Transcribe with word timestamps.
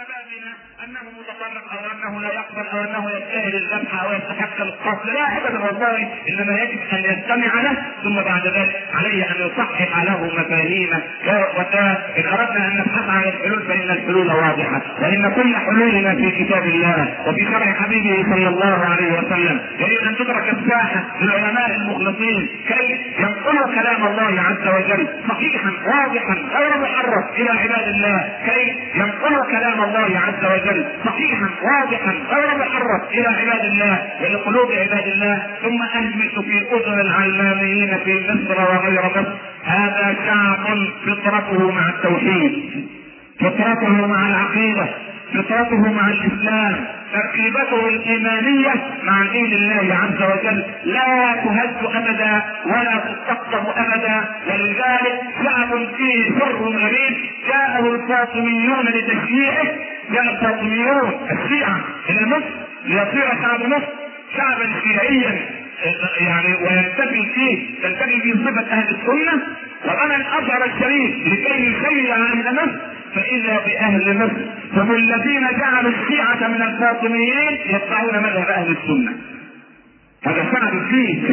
شبابنا 0.00 0.52
أنه 0.84 1.10
متطرف 1.18 1.64
أو 1.72 1.92
أنه 1.92 2.20
لا 2.20 2.32
يقبل 2.34 2.68
أو 2.68 2.84
أنه 2.84 3.10
يجتهد 3.10 3.54
الذبح 3.54 4.02
أو 4.02 4.12
يستحق 4.12 4.60
القتل 4.60 5.12
لا 5.12 5.38
ابدا 5.38 5.64
والله 5.64 6.08
إنما 6.28 6.62
يجب 6.62 6.80
أن 6.92 7.04
يستمع 7.04 7.60
له 7.62 7.76
ثم 8.02 8.22
بعد 8.22 8.46
ذلك 8.46 8.76
عليه 8.94 9.24
أن 9.30 9.36
يصحح 9.46 10.02
له 10.04 10.24
مفاهيمه. 10.24 11.02
يا 11.24 11.42
اخوتاه 11.42 11.98
أن 12.18 12.26
اردنا 12.28 12.66
ان 12.66 12.76
نبحث 12.76 13.08
عن 13.08 13.22
الحلول 13.22 13.62
فإن 13.62 13.90
الحلول 13.90 14.26
واضحة. 14.26 14.82
وإن 15.00 15.32
كل 15.34 15.56
حلولنا 15.56 16.14
في 16.14 16.44
كتاب 16.44 16.62
الله 16.62 17.16
وفي 17.26 17.44
شرع 17.44 17.72
حبيبه 17.72 18.22
صلى 18.34 18.48
الله 18.48 18.86
عليه 18.86 19.12
وسلم 19.12 19.60
يجب 19.78 20.04
أن 20.08 20.16
تدرك 20.16 20.56
الساحة 20.58 21.04
للعلماء 21.20 21.70
المخلصين 21.76 22.48
كي 22.68 23.00
ينقلوا 23.18 23.66
كلام 23.74 24.06
الله 24.06 24.42
عز 24.42 24.68
وجل 24.74 25.08
صحيحا 25.28 25.70
واضحا 25.86 26.34
غير 26.34 26.78
محرف 26.78 27.24
إلى 27.38 27.50
عباد 27.50 27.86
الله 27.88 28.28
كي 28.46 28.78
ينقلوا 28.94 29.44
كلام 29.44 29.82
الله 29.82 29.89
عز 29.96 30.44
وجل 30.44 30.86
صحيحا 31.04 31.48
واضحا 31.62 32.12
غير 32.12 32.58
محرف 32.58 33.10
إلى 33.10 33.28
عباد 33.28 33.64
الله 33.64 34.02
ولقلوب 34.22 34.72
عباد 34.72 35.06
الله. 35.06 35.46
ثم 35.62 35.82
اهمس 35.82 36.44
في 36.44 36.58
أذن 36.58 37.00
العلاميين 37.00 37.98
في 38.04 38.20
مصر 38.28 38.60
وغير 38.60 39.02
مصر. 39.04 39.32
هذا 39.64 40.16
شعب 40.26 40.78
فطرته 41.06 41.70
مع 41.70 41.88
التوحيد 41.88 42.86
فطرته 43.40 44.06
مع 44.06 44.28
العقيدة. 44.28 44.88
فطرته 45.34 45.92
مع 45.92 46.08
الإسلام 46.08 46.86
تركيبته 47.12 47.88
الإيمانية 47.88 48.74
مع 49.02 49.22
دين 49.32 49.52
الله 49.52 49.94
عز 49.96 50.22
وجل 50.22 50.64
لا 50.84 51.34
تهز 51.44 51.96
أبدا 51.96 52.42
ولا 52.66 52.96
تستقطب 52.96 53.66
أبدا. 53.76 54.24
ولذلك 54.46 55.20
شعب 55.44 55.88
فيه 55.96 56.38
سر 56.38 56.56
غريب 56.56 57.16
جاءه 57.48 57.94
الفاطميون 57.94 58.84
لتشييعه 58.86 59.66
جاء 60.12 60.22
الفاطميون 60.32 61.12
الشيعة 61.32 61.80
إلى 62.10 62.26
مصر 62.26 62.50
ليصير 62.84 63.28
شعب 63.42 63.60
مصر 63.62 63.88
شعبا 64.36 64.70
شيعيا. 64.82 65.38
يعني 66.20 66.54
وينتفي 66.54 67.26
فيه 67.34 67.82
تنتفي 67.82 68.20
فيه 68.20 68.34
صفة 68.34 68.72
أهل 68.72 68.88
السنة. 68.88 69.42
وبنى 69.84 70.16
الازهر 70.16 70.64
الشريف 70.64 71.26
لكي 71.26 71.66
يشيع 71.66 72.16
أهل 72.16 72.54
مصر 72.54 72.89
فإذا 73.14 73.60
بأهل 73.66 74.16
مصر 74.16 74.82
هم 74.82 74.94
الذين 74.94 75.48
جعلوا 75.58 75.90
الشيعة 75.90 76.48
من 76.48 76.62
الفاطميين 76.62 77.58
يتبعون 77.66 78.22
مذهب 78.22 78.48
أهل 78.48 78.76
السنة. 78.76 79.12
هذا 80.26 80.44
شعب 80.52 80.82
فيه 80.90 81.30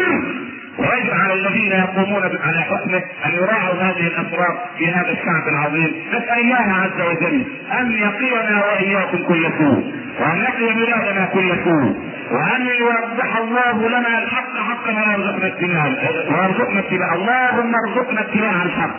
ويجب 0.77 1.13
على 1.13 1.33
الذين 1.33 1.71
يقومون 1.71 2.23
على 2.23 2.61
حكمه 2.61 3.01
أن 3.25 3.31
يراعوا 3.33 3.73
هذه 3.73 4.07
الاسرار 4.07 4.59
في 4.77 4.87
هذا 4.87 5.11
الشعب 5.11 5.47
العظيم. 5.47 5.91
نسأل 6.09 6.39
الله 6.39 6.73
عز 6.73 7.01
وجل 7.01 7.43
أن 7.79 7.91
يقينا 7.91 8.65
وإياكم 8.65 9.23
كل 9.27 9.49
سوء 9.57 9.93
وأن 10.19 10.37
يقي 10.37 10.73
بلادنا 10.73 11.25
كل 11.33 11.57
سوء 11.63 11.95
وأن 12.31 12.67
يوضح 12.79 13.37
الله 13.37 13.89
لنا 13.89 14.23
الحق 14.23 14.57
حقا 14.57 14.91
ويرزقنا 14.91 15.47
اتباعه. 15.47 15.87
ويرزقنا 16.29 16.79
اتباع 16.79 17.13
اللهم 17.15 17.73
ارزقنا 17.87 18.21
اتباع 18.21 18.63
الحق. 18.63 18.95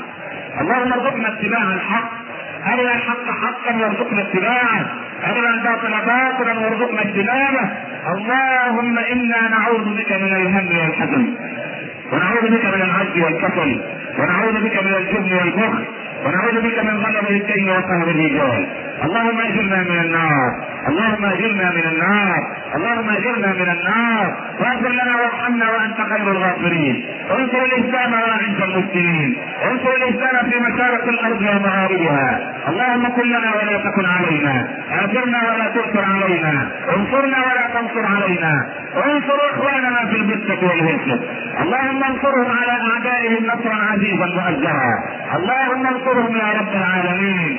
اللهم 0.60 0.92
ارزقنا 0.92 1.28
اتباع 1.28 1.62
الحق. 1.74 2.17
أرنا 2.72 2.92
الحق 2.94 3.26
حقا 3.42 3.76
وارزقنا 3.80 4.20
اتباعه. 4.20 4.86
أرنا 5.30 5.50
الباطل 5.50 5.90
باطلا 5.90 6.58
وارزقنا 6.58 7.00
اجتنابه. 7.02 7.70
اللهم 8.16 8.98
إنا 8.98 9.48
نعوذ 9.48 9.86
بك 9.98 10.12
من 10.12 10.32
الهم 10.36 10.78
والحزن. 10.78 11.24
ونعوذ 12.12 12.44
بك 12.54 12.64
من 12.74 12.82
العجز 12.82 13.16
والكسل. 13.24 13.80
ونعوذ 14.18 14.60
بك 14.64 14.76
من 14.86 14.94
الجبن 14.94 15.32
والبخل. 15.36 15.84
ونعوذ 16.24 16.60
بك 16.60 16.78
من 16.78 16.96
غلبة 17.04 17.30
الدين 17.30 17.70
وقهر 17.70 18.06
الرجال. 18.10 18.66
اللهم 19.04 19.40
اجرنا 19.40 19.82
من 19.82 19.98
النار. 20.04 20.50
اللهم 20.88 21.24
اجرنا 21.24 21.70
من 21.70 21.84
النار 21.92 22.58
اللهم 22.76 23.08
اجرنا 23.10 23.48
من 23.60 23.68
النار. 23.76 24.36
واغفر 24.60 24.88
لنا 24.88 25.14
وارحمنا 25.20 25.70
وأنت 25.70 25.96
خير 26.10 26.30
الغافرين. 26.30 27.06
انصر 27.30 27.62
الإسلام 27.62 28.12
واعز 28.12 28.60
المسلمين. 28.68 29.36
انصر 29.70 29.90
الإسلام 30.00 30.50
في 30.50 30.56
مشارق 30.60 31.04
الأرض 31.08 31.40
ومغاربها. 31.40 32.54
اللهم 32.68 33.08
كن 33.08 33.26
لنا 33.28 33.50
ولا 33.58 33.76
تكن 33.86 34.06
علينا. 34.16 34.68
اجرنا 35.02 35.38
ولا 35.48 35.66
تؤثر 35.74 36.04
علينا. 36.04 36.70
انصرنا 36.96 37.38
ولا 37.48 37.64
تنصر 37.74 38.04
علينا. 38.14 38.52
انصر 39.06 39.38
إخواننا 39.50 40.06
في 40.10 40.16
البسة 40.16 40.66
والهسة 40.68 41.18
اللهم 41.62 42.04
انصرهم 42.04 42.48
على 42.58 42.74
أعدائهم 42.90 43.46
نصرا 43.46 43.78
عزيزا 43.92 44.26
مؤجرا. 44.26 44.94
اللهم 45.36 45.86
انصرهم 45.86 46.36
يا 46.36 46.48
رب 46.60 46.72
العالمين. 46.82 47.58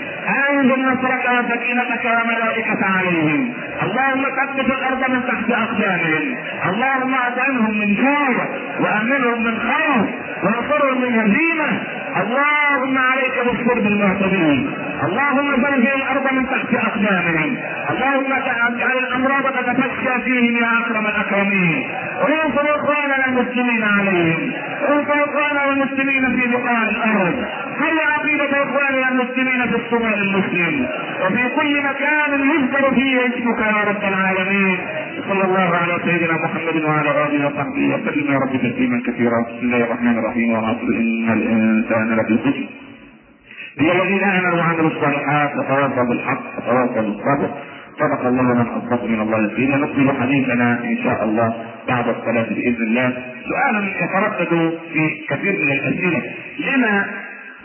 نصرك 1.40 1.60
وسكينتك 1.60 2.06
وملائكة 2.06 2.86
عليهم. 2.98 3.54
اللهم 3.84 4.24
ثبت 4.24 4.66
الأرض 4.78 5.10
من 5.10 5.22
تحت 5.28 5.52
أقدامهم. 5.52 6.38
اللهم 6.70 7.16
اطعمهم 7.16 7.78
من 7.78 7.96
جوع 7.96 8.48
وأمنهم 8.80 9.44
من 9.44 9.60
خوف 9.60 10.08
وانصرهم 10.44 11.02
من 11.02 11.20
هزيمة. 11.20 11.82
اللهم 12.22 12.49
عليك 12.88 13.36
بالشرب 13.46 13.86
المعتدين 13.88 14.72
اللهم 15.04 15.56
زلزل 15.56 15.94
الأرض 15.96 16.34
من 16.34 16.46
تحت 16.50 16.74
أقدامهم. 16.74 17.58
اللهم 17.90 18.34
اجعل 18.34 18.98
الأمراض 18.98 19.44
تتفشى 19.44 20.22
فيهم 20.24 20.58
يا 20.58 20.80
أكرم 20.80 21.08
الأكرمين. 21.08 21.90
وانصر 22.22 22.76
إخواننا 22.76 23.26
المسلمين 23.28 23.84
عليهم. 23.84 24.52
انصر 24.90 25.24
إخواننا 25.24 25.70
المسلمين 25.70 26.40
في 26.40 26.48
بقاع 26.48 26.84
الأرض. 26.84 27.46
هيا 27.82 28.06
عقيدة 28.14 28.64
إخواننا 28.64 29.10
المسلمين 29.10 29.68
في 29.68 29.76
الصومال 29.76 30.22
المسلم. 30.22 30.88
وفي 31.26 31.50
كل 31.56 31.84
مكان 31.84 32.32
يذكر 32.50 32.94
فيه 32.96 33.20
اسمك 33.20 33.60
يا 33.60 33.90
رب 33.90 34.04
العالمين. 34.04 34.80
صلى 35.30 35.44
الله 35.44 35.78
على 35.78 36.00
سيدنا 36.06 36.34
محمد 36.34 36.84
وعلى 36.84 37.10
آله 37.26 37.48
وصحبه 37.48 37.84
وسلم. 37.94 38.34
يا 38.34 38.40
رب 38.40 38.58
تسليما 38.58 39.02
كثيرا. 39.08 39.42
بسم 39.42 39.66
الله 39.66 39.78
الرحمن 39.78 40.18
الرحيم. 40.20 40.50
والعصر 40.54 40.88
إن 40.88 41.30
الإنسان 41.34 42.16
لفي 42.16 42.38
خسر. 42.38 42.68
هي 43.80 43.92
الذين 43.92 44.24
آمنوا 44.24 44.58
وعملوا 44.58 44.90
الصالحات 44.90 45.52
وتواصوا 45.56 46.04
بالحق 46.04 46.44
وتواصوا 46.58 47.02
بالصبر. 47.02 47.50
صدق 48.00 48.26
الله 48.26 48.54
من 48.54 48.68
أصدق 48.68 49.04
من 49.04 49.22
الله 49.22 49.40
الكريم 49.40 49.76
نكمل 49.76 50.22
حديثنا 50.22 50.84
إن 50.84 50.98
شاء 51.04 51.24
الله 51.24 51.54
بعد 51.88 52.08
الصلاة 52.08 52.50
بإذن 52.50 52.84
الله. 52.84 53.14
سؤال 53.50 53.94
يتردد 54.02 54.74
في 54.94 55.26
كثير 55.30 55.54
من 55.54 55.72
الأسئلة. 55.72 56.22
لما 56.60 57.06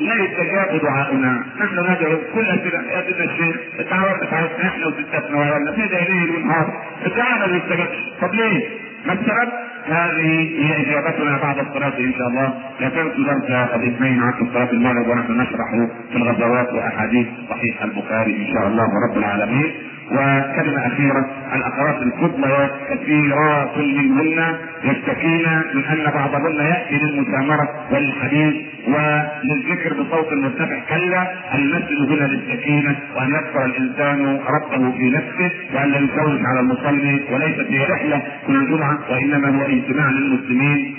لا 0.00 0.14
يستجاب 0.14 0.80
دعاؤنا 0.82 1.44
نحن 1.60 1.78
ندعو 1.78 2.18
كل 2.34 2.46
يا 2.46 3.24
الشيخ. 3.24 3.56
الدعوات 3.80 4.16
بتاعتنا 4.16 4.68
إحنا 4.68 4.86
وستاتنا 4.86 5.36
ولا 5.38 5.72
في 5.72 5.82
ليل 5.82 6.30
ونهار 6.36 6.82
الدعاء 7.06 7.38
ما 7.38 7.46
بيستجابش 7.46 7.96
طب 8.20 8.34
ليه؟ 8.34 8.68
ما 9.06 9.12
السبب؟ 9.12 9.48
هذه 9.86 10.50
هي 10.66 10.82
إجابتنا 10.82 11.38
بعد 11.38 11.58
الصلاة 11.58 11.98
إن 11.98 12.12
شاء 12.18 12.28
الله. 12.28 12.54
لا 12.80 12.88
تنسوا 12.88 13.24
درس 13.24 13.70
الاثنين 13.74 14.22
عقب 14.22 14.46
صلاة 14.52 14.70
المغرب 14.70 15.08
ونحن 15.08 15.32
نشرح 15.32 15.70
في 16.12 16.16
الغزوات 16.16 16.72
وأحاديث 16.72 17.26
صحيح 17.50 17.82
البخاري 17.82 18.36
إن 18.36 18.46
شاء 18.54 18.66
الله 18.68 18.84
رب 19.10 19.16
العالمين. 19.18 19.72
وكلمة 20.10 20.86
أخيرة 20.86 21.26
الأخوات 21.54 22.02
الفضليات 22.02 22.70
كثيرات 22.90 23.78
منهن 23.78 24.56
يشتكين 24.84 25.44
من 25.74 25.84
أن 25.84 26.10
بعضهن 26.14 26.54
يأتي 26.66 26.96
للمسامرة 27.04 27.68
والحديث 27.92 28.54
وللذكر 28.88 29.92
بصوت 30.02 30.32
مرتفع 30.32 30.78
كلا 30.88 31.26
المسجد 31.54 32.12
هنا 32.12 32.26
للسكينة 32.26 32.96
وأن 33.16 33.28
يذكر 33.28 33.64
الإنسان 33.64 34.38
ربه 34.48 34.90
في 34.98 35.10
نفسه 35.10 35.50
وأن 35.74 35.90
لا 35.90 35.98
يشوش 35.98 36.40
على 36.46 36.60
المصلي 36.60 37.20
وليست 37.32 37.66
هي 37.70 37.84
رحلة 37.84 38.22
كل 38.46 38.66
جمعة 38.70 38.98
وإنما 39.10 39.48
هو 39.58 39.62
اجتماع 39.66 40.10
للمسلمين 40.10 40.94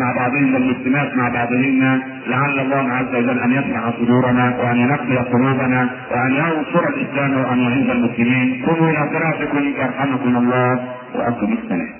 مع 0.00 0.12
بعضهم 0.16 0.54
والمسلمات 0.54 1.16
مع 1.16 1.28
بعضهن. 1.28 2.02
لعل 2.26 2.58
الله 2.58 2.92
عز 2.92 3.14
وجل 3.14 3.38
أن 3.40 3.52
يفتح 3.52 3.90
صدورنا 3.98 4.56
وأن 4.60 4.76
ينقي 4.76 5.16
قلوبنا 5.16 5.90
وأن 6.10 6.34
ينصر 6.34 6.88
الإسلام 6.88 7.36
وأن 7.40 7.58
يعز 7.58 7.90
المسلمين. 7.96 8.45
قوموا 8.66 8.90
إلى 8.90 9.10
صلاتكم 9.12 9.58
يرحمكم 9.58 10.36
الله 10.36 10.94
وأقم 11.14 11.52
السلام 11.52 11.94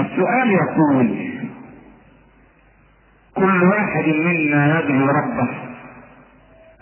السؤال 0.00 0.50
يقول 0.50 1.30
كل 3.34 3.62
واحد 3.64 4.08
منا 4.08 4.80
يدعو 4.80 5.06
ربه 5.06 5.48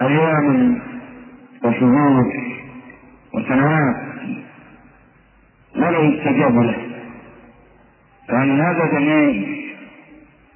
أيام 0.02 0.78
وشهور 1.64 2.32
وسنوات 3.34 3.96
ولا 5.76 5.98
يستجاب 5.98 6.58
له. 6.58 6.76
يعني 8.28 8.62
هذا 8.62 8.84
دليل 8.92 9.68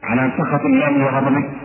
على 0.03 0.33
سخط 0.39 0.65
الله 0.65 1.05
وغضبه 1.05 1.62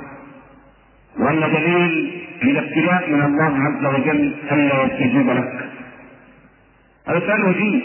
ولا 1.20 1.48
دليل 1.48 2.12
من 2.44 2.58
ابتلاء 2.58 3.10
من 3.10 3.22
الله 3.22 3.60
عز 3.60 3.86
وجل 3.96 4.36
الا 4.52 4.84
يستجيب 4.84 5.30
لك. 5.30 5.70
هذا 7.08 7.20
سؤال 7.20 7.46
وجيه. 7.46 7.82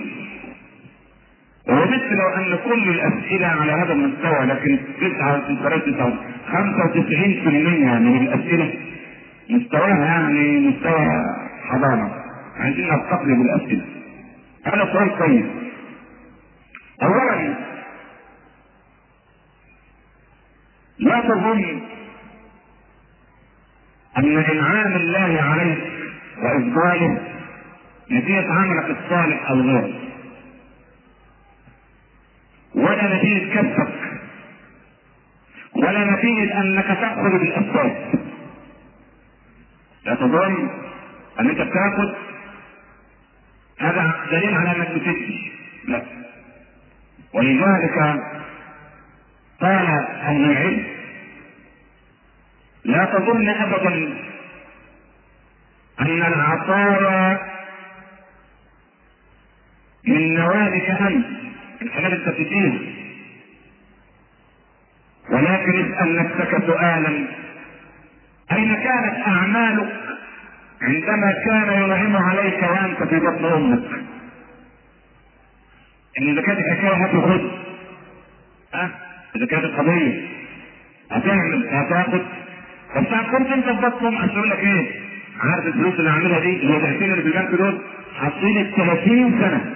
ووددت 1.69 2.13
لو 2.13 2.29
أن 2.29 2.59
كل 2.65 2.89
الأسئلة 2.91 3.47
على 3.47 3.73
هذا 3.73 3.93
المستوى 3.93 4.47
لكن 4.47 4.79
9 5.01 5.39
9 5.39 6.13
95% 6.47 7.99
من 7.99 8.17
الأسئلة 8.17 8.75
مستواها 9.51 10.05
يعني 10.05 10.59
مستوى 10.69 11.07
حضانة. 11.71 12.11
عايزين 12.57 12.85
نستقبل 12.85 13.35
بالأسئلة. 13.39 13.85
هذا 14.65 14.93
سؤال 14.93 15.19
كويس 15.19 15.45
اولا 17.03 17.55
لا 20.99 21.21
تظن 21.21 21.81
أن 24.19 24.39
إنعام 24.39 24.93
الله 24.93 25.43
عليك 25.43 25.79
وإفضاله 26.43 27.21
نتيجة 28.11 28.53
عملك 28.53 28.97
الصالح 28.99 29.51
أو 29.51 29.61
غيره. 29.61 29.99
ولا 32.75 33.17
نتيجة 33.17 33.55
كسبك 33.55 33.93
ولا 35.77 36.05
نتيجة 36.11 36.61
أنك 36.61 36.85
تأخذ 36.87 37.39
بالاسباب 37.39 38.13
لا 40.05 40.15
تظن 40.15 40.69
ان 41.41 41.49
انت 41.51 41.61
بتاخذ 41.61 42.15
هذا 43.79 44.15
دليل 44.31 44.55
على 44.55 44.77
أنك 44.77 44.89
بتدي 44.91 45.53
لا. 45.89 46.03
ولذلك 47.35 47.99
قال 49.61 49.87
أهل 50.23 50.45
العلم 50.51 50.87
لا 52.85 53.05
تظن 53.05 53.49
ابدا 53.49 54.15
أن 56.01 56.23
العطايا 56.23 57.39
من 60.07 60.35
نوالك 60.35 60.91
أنت 60.91 61.27
انت 61.97 62.29
بتديها 62.29 62.79
ولكن 65.31 65.93
اسال 65.93 66.17
نفسك 66.17 66.67
سؤالا. 66.67 67.27
أين 68.53 68.75
كانت 68.75 69.27
أعمالك 69.27 69.93
عندما 70.83 71.33
كان 71.45 71.83
ينعم 71.83 72.17
عليك 72.17 72.63
وأنت 72.63 73.03
في 73.03 73.17
بطن 73.21 73.45
أمك؟ 73.45 73.85
إن 76.19 76.29
اذا 76.29 76.43
كانت 76.43 76.59
الحكاية 76.59 77.05
هتاخد 77.05 77.51
ها 78.75 78.91
إذا 79.37 79.47
كانت 79.47 79.65
القضية 79.65 80.29
هتعمل 81.11 81.69
هتاخد 81.69 82.23
بس 82.97 83.07
كنت 83.31 83.47
انت 83.53 83.69
بطن 83.85 84.07
أمك 84.07 84.33
يقول 84.33 84.51
لك 84.51 84.59
إيه؟ 84.59 85.01
عارف 85.41 85.67
الفلوس 85.67 85.95
اللي 85.95 86.11
عاملها 86.11 86.39
دي 86.41 86.57
اللي 86.57 86.79
ضعفين 86.79 87.11
اللي 87.13 87.23
في 87.23 87.29
البنك 87.29 87.51
دول 87.59 87.81
حاطين 88.21 88.73
30 88.77 89.39
سنة. 89.41 89.75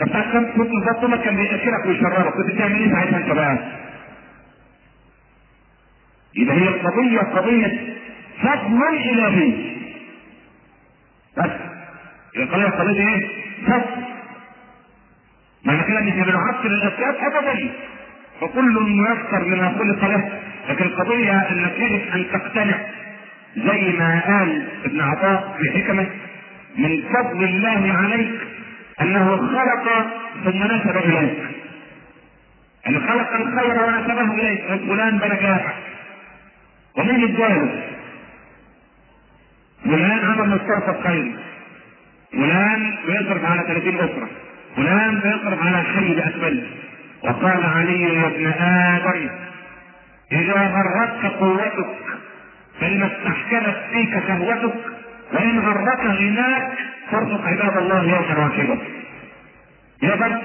طب 0.00 0.06
بتاع 0.06 0.20
كم 0.32 0.44
كنت 0.56 1.04
أمك 1.04 1.20
كان 1.22 1.36
بيأكلك 1.36 1.86
ويشربك؟ 1.86 2.34
كنت 2.34 2.54
بتعمل 2.54 2.74
إيه 2.76 2.90
ساعتها 2.92 3.16
انت 3.18 3.30
بقى؟ 3.32 3.58
يبقى 6.36 6.56
هي 6.56 6.68
القضية 6.68 7.18
قضية 7.18 7.94
فضل 8.42 8.88
إلهي. 9.10 9.52
بس. 11.36 11.50
القضية 12.36 12.66
قضية 12.66 13.08
إيه؟ 13.08 13.28
فضل. 13.66 14.04
معنى 15.64 15.82
كده 15.84 16.00
مش 16.00 16.12
بنعطل 16.12 16.66
الاسباب 16.66 17.14
ابدا. 17.34 17.70
فكل 18.40 18.82
ميسر 18.82 19.44
لما 19.46 19.68
خلق 19.78 20.04
له 20.04 20.40
لكن 20.68 20.84
القضية 20.84 21.32
إنك 21.50 21.72
يجب 21.78 22.12
أن 22.14 22.26
تقتنع 22.32 22.78
زي 23.56 23.92
ما 23.98 24.20
قال 24.26 24.62
ابن 24.84 25.00
عطاء 25.00 25.56
في 25.58 25.70
حكمة 25.82 26.06
من 26.78 27.02
فضل 27.02 27.44
الله 27.44 27.92
عليك 27.98 28.30
أنه 29.00 29.36
خلق 29.36 30.06
ثم 30.44 30.62
نسب 30.64 30.96
إليك. 30.96 31.38
ان 32.88 33.00
خلق 33.00 33.32
الخير 33.34 33.82
ونسبه 33.82 34.34
إليك 34.34 34.64
فلان 34.66 35.18
بنجاح 35.18 35.74
ومين 36.98 37.24
اداله 37.24 37.82
فلان 39.84 40.18
عمل 40.24 40.48
مستوصف 40.48 41.06
خير 41.06 41.32
فلان 42.32 42.94
بيصرف 43.06 43.44
على 43.44 43.62
30 43.66 43.94
اسره 43.96 44.28
فلان 44.76 45.14
بيصرف 45.20 45.62
على 45.66 45.82
حي 45.82 46.14
باكمله 46.14 46.62
وقال 47.24 47.64
علي 47.64 48.02
يا 48.02 48.26
ابن 48.26 48.46
آدم 48.46 49.30
إذا 50.32 50.52
غرتك 50.52 51.32
قوتك 51.36 51.86
فلما 52.80 53.06
استحكمت 53.06 53.76
فيك 53.92 54.22
شهوتك 54.28 54.74
وإن 55.32 55.58
غرك 55.58 56.00
غناك 56.00 56.72
فارزق 57.10 57.46
عباد 57.46 57.76
الله 57.76 58.12
واحدا 58.12 58.78
يقدر 60.02 60.38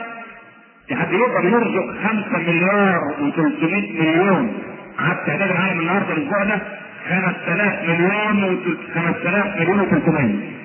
في 0.88 0.96
حد 0.96 1.12
يقدر 1.14 1.46
يرزق 1.46 1.96
5 2.04 2.38
مليار 2.38 3.00
و300 3.20 3.64
مليون 4.00 4.58
على 5.00 5.18
تعداد 5.26 5.52
العالم 5.52 5.80
النهارده 5.80 6.14
الأسبوع 6.14 6.44
ده 6.44 6.62
5000 7.10 7.90
مليون 7.90 8.44
و 8.44 8.58
5000 8.96 9.56
مليون 9.60 9.80
و300 9.90 10.60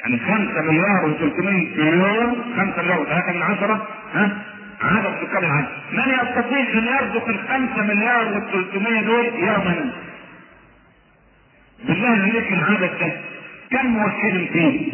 يعني 0.00 0.18
5 0.18 0.62
مليار 0.62 1.14
و300 1.14 1.44
مليون 1.78 2.36
5 2.56 2.82
مليار 2.82 3.06
و3 3.06 3.30
من 3.34 3.42
عشرة 3.42 3.86
ها؟ 4.14 4.30
عدد 4.80 5.14
سكان 5.20 5.44
العالم 5.44 5.68
من 5.92 5.98
يستطيع 6.14 6.78
أن 6.78 6.86
يرزق 6.86 7.28
ال 7.28 7.38
5 7.48 7.82
مليار 7.82 8.28
و 8.36 8.40
300 8.72 9.00
دول 9.02 9.24
يوما 9.26 9.92
بالله 11.84 12.08
عليك 12.08 12.52
العدد 12.52 12.98
ده 13.00 13.12
كم 13.70 13.86
موكل 13.86 14.46
فيه؟ 14.52 14.92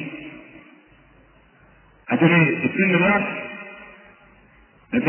هتقول 2.08 2.30
إيه؟ 2.30 2.64
2 2.64 2.88
مليار؟ 2.92 3.22
ما 4.92 5.00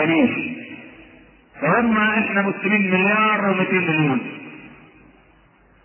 فهم 1.62 1.98
إحنا 1.98 2.42
مسلمين 2.42 2.92
مليار 2.92 3.42
و200 3.56 3.74
مليون 3.74 4.20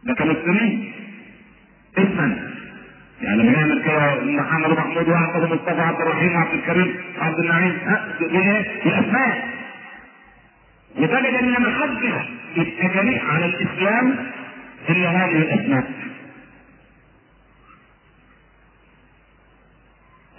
ده 0.05 0.15
كمسلمين 0.15 0.93
اسما 1.99 2.51
يعني 3.23 3.43
لما 3.43 3.83
كده 3.85 4.25
محمد 4.25 4.71
محمود 4.71 5.09
واحمد 5.09 5.43
مصطفى 5.53 5.81
عبد 5.81 6.01
الرحيم 6.01 6.35
وعبد 6.37 6.55
الكريم 6.55 6.97
وعبد 7.19 7.39
النعيم 7.39 7.79
إيه؟ 8.21 8.61
الاسماء 8.87 9.49
لدرجة 10.97 11.41
إن 11.41 11.63
ما 11.63 11.79
حدش 11.81 12.25
يتجرئ 12.57 13.19
على 13.19 13.45
الإسلام 13.47 14.17
الا 14.91 15.09
هذه 15.11 15.37
الأسماء 15.37 15.85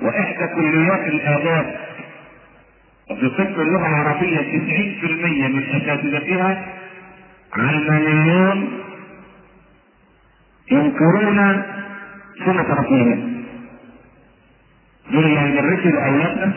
وإحدى 0.01 0.48
كليات 0.56 1.07
الآداب 1.07 1.80
وفي 3.12 3.27
قسم 3.27 3.62
اللغة 3.62 3.88
العربية 3.88 4.38
90% 4.38 4.44
من 5.56 5.63
أساتذتها 5.69 6.74
علمانيون 7.54 8.80
ينكرون 10.72 11.63
سنة 12.46 12.74
رسولنا 12.74 13.36
دول 15.12 15.25
اللي 15.25 15.39
هيدرسوا 15.39 15.92
لاولادنا 15.92 16.54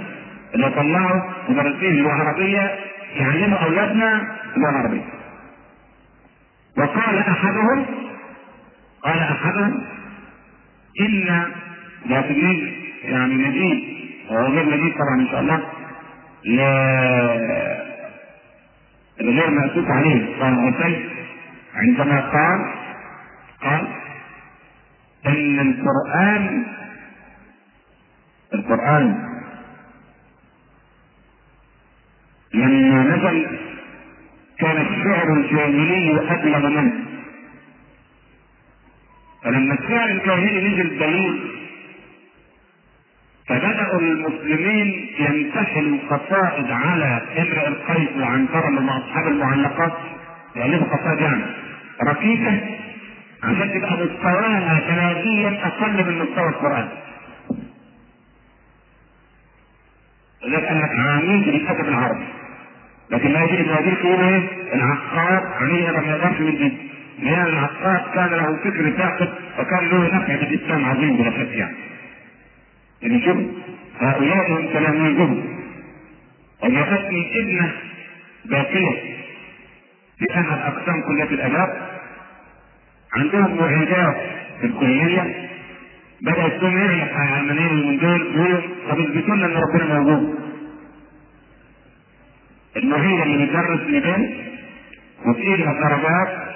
اللي 0.54 0.70
طلعوا 0.70 1.20
مدرسين 1.49 1.90
اللغة 1.90 2.14
العربيه 2.23 2.78
يعلموا 3.16 3.58
أولادنا 3.58 4.37
اللغة 4.56 4.70
العربيه 4.70 5.04
وقال 6.78 7.18
أحدهم 7.18 7.87
قال 9.02 9.18
أحدهم 9.18 9.85
إن 11.00 11.44
ده 12.11 12.20
تلميذ 12.20 12.73
يعني 13.04 13.35
نجيب 13.35 13.99
غير 14.30 14.64
نجيب 14.76 14.92
طبعا 14.94 15.20
إن 15.20 15.26
شاء 15.30 15.40
الله 15.40 15.61
الغير 19.20 19.50
مأسوس 19.50 19.85
عليه 19.88 20.26
قال 20.40 21.04
عندما 21.75 22.20
قال 22.20 22.73
قال 23.62 23.87
إن 25.26 25.60
القرآن 25.60 26.66
القرآن 28.54 29.28
لما 32.54 33.02
نزل 33.02 33.58
كان 34.58 34.87
الشعر 34.87 35.32
الجاهلي 35.32 36.32
أبلغ 36.32 36.68
منه. 36.68 36.92
فلما 39.44 39.75
الشعر 39.75 40.08
الجاهلي 40.10 40.68
نزل 40.68 40.98
دليل 40.98 41.58
فبدأوا 43.48 44.00
المسلمين 44.00 45.10
يمتحنوا 45.18 45.98
قصائد 46.10 46.70
على 46.70 47.22
إمرئ 47.38 47.68
القيس 47.68 48.08
وعنترة 48.16 48.68
من 48.70 48.88
أصحاب 48.88 49.26
المعلقات 49.26 49.92
يألفوا 50.56 50.87
قصائد 50.87 51.20
يعني 51.20 51.44
ركيكة 52.02 52.77
عشان 53.42 53.73
تبقى 53.75 53.92
مستواها 54.04 54.80
تنازيا 54.88 55.66
أقل 55.66 56.04
من 56.04 56.18
مستوى 56.18 56.52
قال 56.52 56.88
لك 60.80 60.90
عميد 60.99 61.49
للأدب 61.49 61.88
العربي. 61.88 62.25
لكن 63.11 63.33
ما 63.33 63.45
يجي 63.45 63.61
الموازين 63.61 63.97
تقول 63.97 64.21
إيه؟ 64.21 64.49
العقاد 64.75 65.42
عميد 65.61 65.85
ما 65.90 66.07
يقدرش 66.07 66.40
يدي. 66.40 66.73
لأن 67.18 67.47
العقاد 67.47 68.14
كان 68.14 68.28
له 68.28 68.57
فكر 68.57 68.90
ثاقب 68.90 69.28
وكان 69.59 69.88
له 69.88 70.07
نفع 70.16 70.37
في 70.37 70.45
الإسلام 70.54 70.85
عظيم 70.85 71.16
بلا 71.16 71.30
شك 71.30 71.52
يعني. 71.52 71.76
يعني 73.02 73.25
شوف 73.25 73.37
هؤلاء 74.00 74.50
هم 74.52 74.66
تلاميذهم 74.73 75.59
وجاءتني 76.62 77.40
ابنة 77.40 77.73
باقية 78.45 79.16
في 80.18 80.26
احد 80.35 80.59
أقسام 80.59 81.02
كلية 81.02 81.25
الأداب 81.35 81.98
عندهم 83.16 83.56
معيدات 83.56 84.16
في 84.60 84.66
الكلية. 84.66 85.48
بدات 86.22 86.52
تقوم 86.52 86.76
على 86.78 87.28
العلمانيين 87.28 87.88
من 87.88 87.98
دول 87.98 88.20
يقولوا 88.34 88.60
طب 88.90 89.00
اثبتوا 89.00 89.34
لنا 89.36 89.46
إن 89.46 89.56
ربنا 89.56 89.98
موجود. 90.00 90.38
المعيده 92.76 93.22
اللي 93.22 93.38
بيدرس 93.46 93.80
لبنت 93.80 94.30
ايدها 95.38 95.72
درجات 95.72 96.48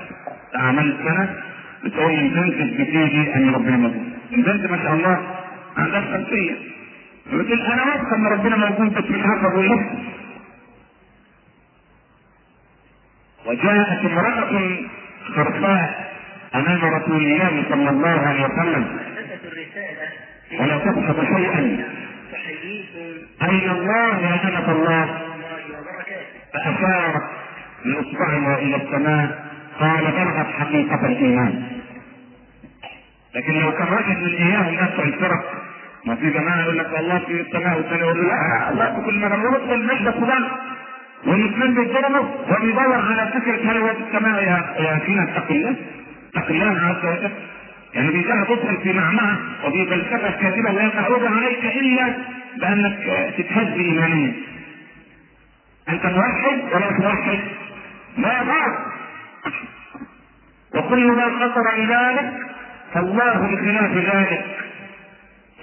أعمال 0.56 0.92
السنة 1.00 1.36
بتقول 1.84 2.12
البنت 2.12 2.80
بتيجي 2.80 3.34
أن 3.34 3.54
ربنا 3.54 3.76
موجود. 3.76 4.12
البنت 4.32 4.70
ما 4.70 4.76
شاء 4.82 4.94
الله 4.94 5.36
عندها 5.76 6.00
خلفية. 6.00 6.56
بتقول 7.26 7.60
أنا 7.62 7.82
واثقه 7.84 8.16
إن 8.16 8.26
ربنا 8.26 8.56
موجود 8.56 8.94
بس 8.94 9.10
مش 9.10 9.20
عارفه 9.24 9.46
أقول 9.52 9.66
لكم 9.70 9.98
وجاءت 13.46 14.04
امرأة 14.04 14.78
خرفاء 15.34 16.01
أمام 16.54 16.84
رسول 16.84 17.22
الله 17.22 17.64
صلى 17.70 17.90
الله 17.90 18.20
عليه 18.28 18.44
وسلم. 18.44 18.98
ولا 20.60 20.78
تبحث 20.78 21.16
شيئا. 21.36 21.84
أين 23.42 23.70
الله 23.70 24.20
يا 24.20 24.48
أمة 24.48 24.72
الله؟ 24.72 25.18
فأشارت 26.54 27.22
بإصبعها 27.84 28.58
إلى 28.58 28.76
السماء. 28.76 29.52
قال 29.80 30.04
بلغت 30.04 30.46
حقيقة 30.46 31.06
الإيمان. 31.06 31.62
لكن 33.34 33.52
لو 33.52 33.72
كان 33.72 33.92
واحد 33.92 34.16
من 34.16 34.34
إياهم 34.34 34.74
نفسه 34.74 35.02
الفرق 35.02 35.62
ما 36.04 36.14
في 36.14 36.30
جماعة 36.30 36.60
يقول 36.60 36.78
لك 36.78 36.98
الله 36.98 37.18
في 37.18 37.40
السماء 37.40 37.76
والثاني 37.76 38.00
يقول 38.00 38.28
لا 38.28 38.70
الله 38.70 39.00
في 39.00 39.06
كل 39.06 39.18
مكان 39.18 39.40
ندخل 39.40 39.74
المجد 39.74 40.10
فلان. 40.10 40.44
والاثنين 41.26 41.74
بيتضربوا 41.74 42.28
وبيدور 42.50 42.94
على 42.94 43.32
فكرة 43.34 43.70
هل 43.70 43.76
هو 43.76 43.88
في 43.88 44.02
السماء 44.08 44.42
يا 44.42 44.74
يا 44.78 44.98
فينا 44.98 45.22
اتق 45.22 45.50
الله 45.50 45.76
اتق 46.36 46.50
الله 46.50 46.80
عز 46.80 47.30
يعني 47.94 48.10
بيجعل 48.12 48.46
تدخل 48.46 48.80
في 48.82 48.92
معمعة 48.92 49.38
وفي 49.64 49.86
فلسفة 49.86 50.30
كاذبة 50.30 50.70
لا 50.70 50.88
تعود 50.88 51.24
عليك 51.24 51.64
إلا 51.64 52.14
بأنك 52.56 53.32
تتهز 53.38 53.72
إيمانيا 53.72 54.32
أنت 55.88 56.06
موحد 56.06 56.62
ولا 56.72 56.90
مش 56.90 57.00
موحد؟ 57.00 57.40
لا 58.18 58.42
بعد 58.42 58.72
وكل 60.74 61.12
ما 61.12 61.24
خطر 61.24 61.76
بذلك 61.76 62.32
فالله 62.94 63.32
بخلاف 63.32 64.14
ذلك. 64.14 64.44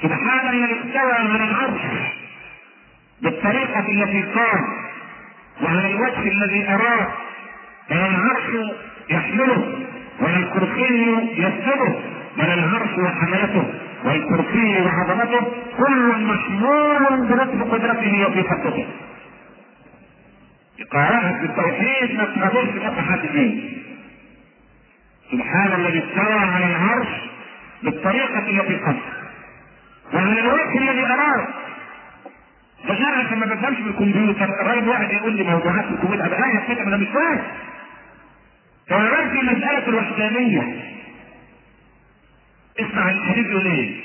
سبحان 0.03 0.55
من 0.55 0.63
استوى 0.63 1.11
على 1.11 1.43
العرش 1.43 1.81
بالطريقة 3.21 3.79
التي 3.79 4.21
قام 4.21 4.63
وعلى 5.61 5.91
الوجه 5.91 6.31
الذي 6.31 6.69
أراه. 6.69 7.07
ولا 7.91 8.07
العرش 8.07 8.73
يحمله. 9.09 9.88
ولا 10.21 10.37
الكرسي 10.37 11.17
يسجده 11.37 11.95
ولا 12.37 12.53
العرش 12.53 12.97
وحملته 12.97 13.63
والكرسي 14.05 14.81
وعظمته 14.81 15.41
كل 15.77 16.25
محمول 16.25 17.27
بنصف 17.27 17.71
قدرته 17.73 18.25
خطته 18.43 18.85
قراءة 20.91 21.43
التوحيد 21.43 22.17
ما 22.17 22.23
تقابلش 22.25 22.69
فتحات 22.69 23.23
الدين 23.23 23.83
سبحان 25.31 25.71
الذي 25.81 25.99
استوى 26.03 26.33
على 26.39 26.65
العرش 26.65 27.07
بالطريقة 27.83 28.39
التي 28.39 28.75
قصد 28.75 28.99
وعلى 30.13 30.39
الوجه 30.39 30.77
الذي 30.77 31.05
أنا 31.05 31.47
عشان 33.25 33.39
ما 33.39 33.45
بفهمش 33.45 33.79
بالكمبيوتر. 33.79 34.43
الراجل 34.61 34.89
واحد 34.89 35.11
يقول 35.11 35.33
لي 35.33 35.43
موضوعات 35.43 35.85
الكمبيوتر. 35.91 36.25
أنا 36.37 36.59
كده 36.67 36.83
أنا 36.83 36.97
مش 36.97 37.07
فاهم. 37.07 37.41
في 39.31 39.41
مسألة 39.43 39.87
الوحدانية 39.87 40.75
اسمع 42.79 43.09
الحديث 43.09 43.47
إيه؟ 43.65 43.95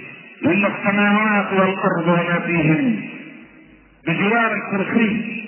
يقول 0.43 0.67
السماوات 0.67 1.53
والأرض 1.53 2.09
وما 2.09 2.41
فيهن 2.47 3.09
بجوار 4.07 4.53
الكرسي 4.55 5.45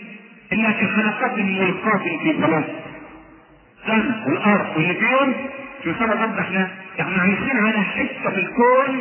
انها 0.52 0.72
كخلقات 0.72 1.38
ملقاة 1.38 1.98
في 1.98 2.32
ثلاث 2.40 2.64
السماء 3.88 4.28
والارض 4.28 4.76
واللي 4.76 4.94
فيهم 4.94 5.32
في 5.82 5.94
سنة 5.98 6.14
غض 6.14 6.38
إحنا 6.38 6.70
إحنا 7.00 7.22
عايشين 7.22 7.56
على 7.66 7.80
حتة 7.82 8.30
في 8.30 8.40
الكون 8.40 9.00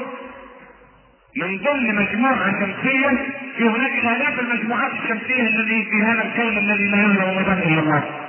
من 1.37 1.57
ضمن 1.57 1.95
مجموعة 1.95 2.51
شمسية 2.59 3.09
في 3.57 3.63
هناك 3.63 3.91
آلاف 4.05 4.39
المجموعات 4.39 4.91
الشمسية 5.03 5.41
الذي 5.41 5.83
في 5.85 6.03
هذا 6.03 6.21
الكون 6.25 6.57
الذي 6.57 6.83
لا 6.83 6.97
يعلم 6.97 7.37
مدى 7.37 7.51
إلا 7.73 7.79
الله. 7.79 8.24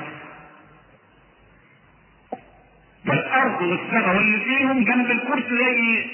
واللي 4.17 4.41
فيهم 4.45 4.85
جنب 4.85 5.11
الكرسي 5.11 5.49
زي 5.59 6.05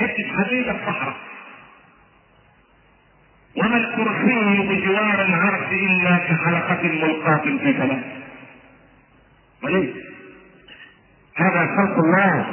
حتة 0.00 0.24
حديدة 0.38 0.72
في 0.72 0.78
صحراء. 0.86 1.16
وما 3.56 3.76
الكرسي 3.76 4.58
بجوار 4.68 5.22
العرش 5.22 5.72
إلا 5.72 6.16
كحلقة 6.16 6.82
ملقاة 6.82 7.36
في 7.36 7.72
فلاة. 7.72 8.02
وليه؟ 9.62 9.94
هذا 11.36 11.66
خلق 11.66 11.98
الله 11.98 12.46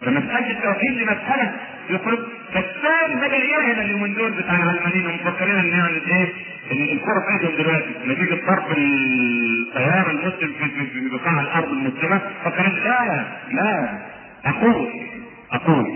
فمسألة 0.00 0.50
التوحيد 0.50 0.98
دي 0.98 1.04
مسألة 1.04 1.56
كالثاني 2.54 3.14
بدا 3.16 3.36
الياهل 3.36 3.80
اليومين 3.80 4.14
دول 4.14 4.30
بتاع 4.30 4.54
العلمانيين 4.56 5.06
ومفكرين 5.06 5.54
ان 5.54 5.68
يعني 5.68 5.96
إيه؟ 5.96 6.28
الكرة 6.92 7.20
في 7.20 7.46
ايدهم 7.46 7.62
دلوقتي 7.62 7.90
نتيجة 8.06 8.38
ضرب 8.46 8.64
التيار 8.78 10.10
المسلم 10.10 10.52
في, 10.92 11.08
بقاع 11.12 11.40
الأرض 11.40 11.68
المسلمة. 11.72 12.20
فكرين 12.44 12.72
لا 12.84 13.24
لا 13.52 13.98
أقول 14.44 14.88
أقول. 15.52 15.86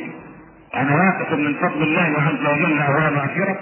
أنا 0.76 0.94
واثق 0.94 1.32
من 1.34 1.54
فضل 1.54 1.82
الله 1.82 2.22
عز 2.22 2.46
وجل 2.52 2.78
اوام 2.80 3.16
اخره 3.16 3.60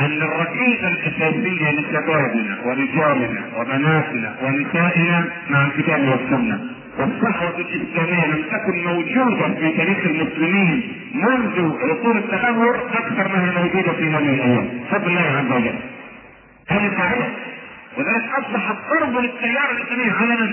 أن 0.00 0.22
الركيزة 0.22 0.88
الاساسية 0.88 1.70
لشبابنا 1.70 2.58
ورجالنا 2.64 3.42
وبناتنا 3.56 4.36
ونسائنا 4.42 5.24
مع 5.50 5.66
الكتاب 5.66 6.08
والسنة. 6.08 6.60
والصحوة 6.98 7.58
الإسلامية 7.58 8.26
لم 8.26 8.42
تكن 8.52 8.84
موجودة 8.84 9.54
في 9.54 9.76
تاريخ 9.76 9.98
المسلمين 10.06 10.92
منذ 11.14 11.72
عصور 11.80 12.16
التدهور 12.18 12.76
أكثر 12.76 13.28
ما 13.28 13.44
هي 13.44 13.62
موجودة 13.62 13.92
في 13.92 14.04
هذه 14.10 14.34
الأيام، 14.34 14.68
بفضل 14.84 15.06
الله 15.08 15.20
عز 15.38 15.52
وجل. 15.62 15.74
هذه 16.68 16.90
صحيح؟ 16.98 17.28
وذلك 17.96 18.30
أصبح 18.38 18.70
الضرب 18.70 19.16
للتيار 19.24 19.70
الإسلامي 19.70 20.10
علنا. 20.10 20.52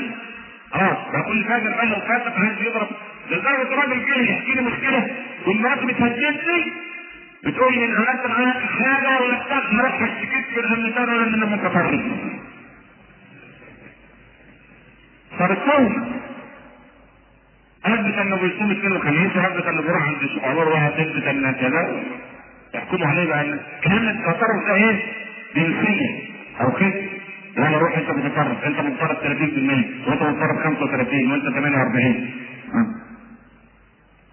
كل 1.28 1.44
فاجر 1.44 1.70
بقى 1.70 1.86
لو 1.86 1.96
فاسق 1.96 2.40
عايز 2.40 2.62
يضرب. 2.62 2.88
لدرجة 3.32 3.76
راجل 3.82 4.06
جاي 4.06 4.30
يحكي 4.30 4.52
لي 4.56 4.62
مشكلة. 4.62 5.08
والمرأة 5.48 5.76
بتهددني 5.86 6.74
بتقول 7.44 7.74
لي 7.74 7.84
عملت 7.86 8.26
معاك 8.28 8.58
حاجة 8.58 9.22
ولا 9.22 9.44
بتاع 9.46 9.58
هروح 9.58 10.02
اشتكيك 10.02 10.46
في 10.54 10.60
الأمريكان 10.60 11.10
ولا 11.10 11.26
من 11.26 11.44
المتفرج. 11.44 12.00
فبالتالي 15.40 16.02
اثبت 17.86 18.18
انه 18.18 18.36
بيصوم 18.38 18.72
اثنين 18.72 18.92
وخميس 18.92 19.36
واثبت 19.36 19.66
انه 19.68 19.82
بيروح 19.82 20.04
عند 20.08 20.24
الشعور 20.24 20.70
وهتثبت 20.70 21.24
أن 21.24 21.52
كذا 21.52 22.04
يحكموا 22.74 23.08
عليه 23.08 23.26
بأن 23.26 23.60
كان 23.84 24.10
التصرف 24.10 24.68
ده 24.68 24.76
إيه؟ 24.76 25.02
جنسية. 25.56 26.20
أو 26.62 26.72
كده 26.72 26.94
وأنا 27.58 27.76
أروح 27.78 27.98
أنت 27.98 28.10
متصرف 28.10 28.64
أنت 28.66 28.80
متصرف 28.80 29.18
30% 29.20 29.24
وأنت 30.08 30.24
متصرف 30.24 30.64
35 30.64 31.32
وأنت 31.32 31.44
48 31.44 32.30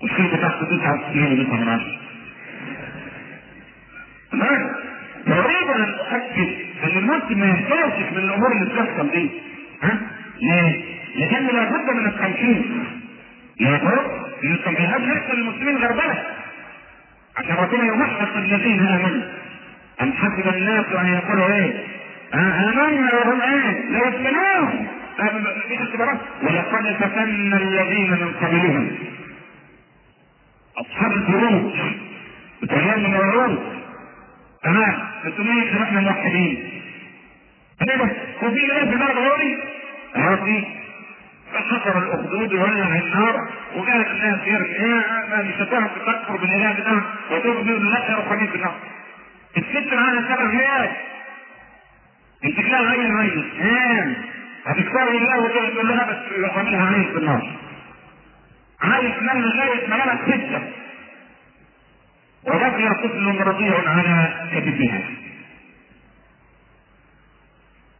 والشيء 0.02 0.36
بتاعته 0.36 0.64
99 0.64 1.46
و9 1.46 1.52
من 1.52 1.68
10 1.68 1.86
تمام 4.32 4.70
اريد 5.28 5.68
أن 5.70 5.82
اؤكد 5.82 6.48
أن 6.84 6.98
المسلم 6.98 7.38
ما 7.40 7.46
يحتاجش 7.50 8.12
من 8.12 8.18
الأمور 8.18 8.52
اللي 8.52 8.66
بتحصل 8.74 9.10
دي. 9.10 9.30
ها؟ 9.82 9.98
ليه؟ 10.42 10.84
لأن 11.16 11.46
لابد 11.46 11.90
من 11.90 12.06
التنفيذ 12.06 12.62
لابد 13.60 14.10
من 14.42 14.52
التنفيذ 14.52 14.86
هذا 14.86 15.12
يحصل 15.14 15.36
للمسلمين 15.36 15.76
غربله 15.76 16.24
عشان 17.36 17.54
ربنا 17.54 17.84
يمحص 17.84 18.36
الذين 18.36 18.86
آمنوا. 18.86 19.22
أم 20.02 20.12
حسب 20.12 20.48
الناس 20.54 20.86
أن 20.98 21.06
يقولوا 21.06 21.54
إيه؟ 21.54 21.84
آمنا 22.34 23.14
وهم 23.14 23.40
إيه؟ 23.40 23.88
لا 23.90 24.08
اختبارات. 25.82 26.18
ولقد 26.42 26.92
فتنا 27.00 27.56
الذين 27.56 28.10
من 28.10 28.32
قبلهم. 28.40 28.98
أصحاب 30.76 31.12
الفروج 31.12 31.72
بتهيأ 32.62 32.96
من 32.96 33.14
العروض 33.14 33.58
تمام. 34.64 34.98
أنتم 35.26 35.46
مين 35.46 35.82
إحنا 35.82 36.00
موحدين. 36.00 36.70
كده 37.80 38.04
وفي 38.42 38.60
إيه 38.72 38.84
في 38.90 38.96
بلد 38.96 39.16
غوري 39.18 39.58
عرفي 40.16 40.64
فحفر 41.70 41.98
الأخدود 41.98 42.54
وولع 42.54 42.86
النار 42.98 43.48
وقال 43.76 44.06
الناس 44.06 44.46
يرمي 44.46 44.94
ما 45.30 45.42
مش 45.42 45.54
هتعرف 45.54 45.90
تكفر 46.06 46.36
بالاله 46.36 46.72
بتاعها 46.72 47.02
وتؤمن 47.30 47.84
لا 47.90 48.10
يا 48.10 48.16
رباني 48.16 48.48
في 48.48 48.54
النار 48.56 48.74
الست 49.56 49.92
معاها 49.94 50.22
سبع 50.36 50.48
عيال 50.48 50.90
انت 52.44 52.58
لها 52.58 52.90
عين 52.90 53.16
عين 53.18 53.50
ها 53.60 54.14
هتكسري 54.66 55.18
الله 55.18 55.38
وتقول 55.38 55.70
تقول 55.74 55.88
لها 55.88 56.04
بس 56.10 56.32
يروح 56.38 56.58
منها 56.58 56.86
عين 56.86 57.04
في 57.04 57.18
النار 57.18 57.46
عايز 58.82 59.12
من 59.22 59.40
لغايه 59.42 59.88
ما 59.88 59.94
لها 59.94 60.18
سته 60.26 60.62
وبقي 62.46 62.94
طفل 62.94 63.40
رضيع 63.40 63.88
على 63.90 64.34
كتفها 64.52 65.00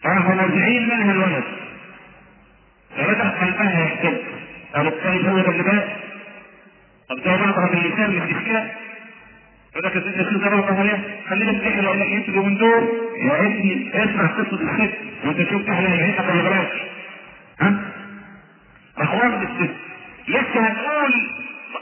فراحوا 0.02 0.34
مرجعين 0.34 0.82
منها 0.88 1.12
الولد. 1.12 1.44
قالت 4.74 4.94
كيف 5.02 5.26
هو 5.28 5.38
ده 5.38 5.48
اللي 5.50 5.62
بات 5.62 5.88
طب 7.08 7.16
ده 7.24 7.36
بعضها 7.36 7.68
باللسان 7.70 8.10
مش 8.10 8.36
مشكلة 8.36 8.70
فده 9.74 9.88
كانت 9.88 10.06
الست 10.06 10.36
ده 10.44 10.54
الله 10.54 10.78
عليه 10.78 10.98
خلينا 11.28 11.50
لو 11.80 11.92
انك 11.92 12.12
أنتوا 12.12 12.42
من 12.42 12.56
دول 12.56 12.88
يا 13.22 13.40
ابني 13.40 13.90
اسمع 13.94 14.26
قصة 14.26 14.58
الست 14.60 14.94
وأنت 15.24 15.38
شفت 15.50 15.68
إحنا 15.68 15.86
العيشة 15.94 16.30
ولا 16.30 16.42
بلاش 16.42 16.68
ها؟ 17.60 17.74
أخوان 18.98 19.32
الست 19.42 19.70
لسه 20.28 20.60
هتقول 20.66 21.12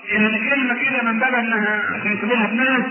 يعني 0.08 0.50
كلمة 0.50 0.74
كده 0.74 1.02
من 1.12 1.18
باب 1.18 1.34
إنها 1.34 1.82
عشان 1.94 2.12
يسموها 2.12 2.44
ابنها 2.44 2.86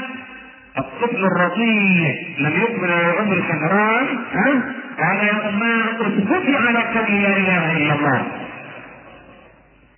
الطفل 0.77 1.25
الرضيع 1.25 2.15
لم 2.39 2.61
يكمل 2.63 2.91
عمر 2.91 3.43
شهران 3.47 4.07
ها؟ 4.33 4.73
يا 4.99 5.49
اماه 5.49 5.91
اسكتي 6.01 6.55
على 6.55 6.79
قول 6.79 7.21
لا 7.21 7.37
إله 7.37 7.71
إلا 7.77 7.93
الله. 7.93 8.27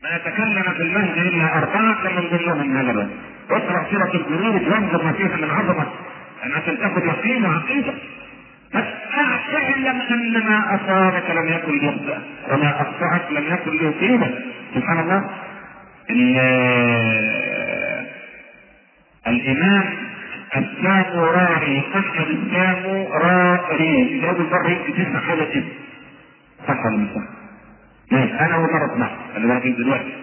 ما 0.04 0.18
تكلم 0.18 0.64
في 0.64 0.82
المهد 0.84 1.18
إلا 1.18 1.58
اربعه 1.58 1.98
من 2.04 2.30
ضمنهم 2.30 2.78
هذا 2.78 3.10
اقرأ 3.52 3.86
سيره 3.90 4.12
الجنود 4.16 4.68
وانظر 4.68 5.04
ما 5.04 5.12
فيها 5.12 5.36
من 5.38 5.50
عظمة. 5.52 5.88
ان 6.46 6.52
عشان 6.52 6.78
تاخذ 6.78 7.06
يقين 7.06 7.46
وعقيده 7.46 7.94
بس 8.76 8.84
اعلم 9.54 10.02
أن 10.12 10.34
ما 10.50 10.76
أصابك 10.76 11.30
لم 11.30 11.48
يكن 11.54 11.78
ليخطئك 11.78 12.22
وما 12.52 12.82
أخطأك 12.82 13.32
لم 13.32 13.44
يكن 13.54 13.72
ليصيبك 13.72 14.34
سبحان 14.76 15.00
الله. 15.00 15.30
الإمام 19.28 19.84
الساموراري 20.58 21.84
احمد 21.96 22.28
الساموراري 22.28 24.22
بالمرة 24.22 24.70
يمكن 24.70 24.94
تسمع 25.04 25.20
حاجة 25.20 25.64
صح 26.68 26.86
ولا 26.86 26.98
مش 26.98 27.10
صح؟ 27.16 27.39
ماشي 28.12 28.34
أنا 28.40 28.66
اسمع 28.94 29.10
خلي 29.36 29.48
بالك 29.48 29.66
انت 29.66 29.78
دلوقتي 29.78 30.14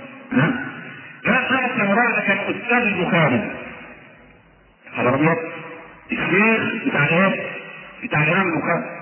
احمد 1.29 1.71
الساموراري 1.71 2.13
ده 2.17 2.21
كان 2.27 2.39
أستاذ 2.39 2.77
البخاري 2.87 3.51
خبر 4.97 5.15
أبيض. 5.15 5.37
الشيخ 6.13 6.85
بتاع 6.87 7.07
إيه؟ 7.07 7.47
بتاع 8.05 8.23
الامام 8.23 8.47
البخاري 8.49 9.01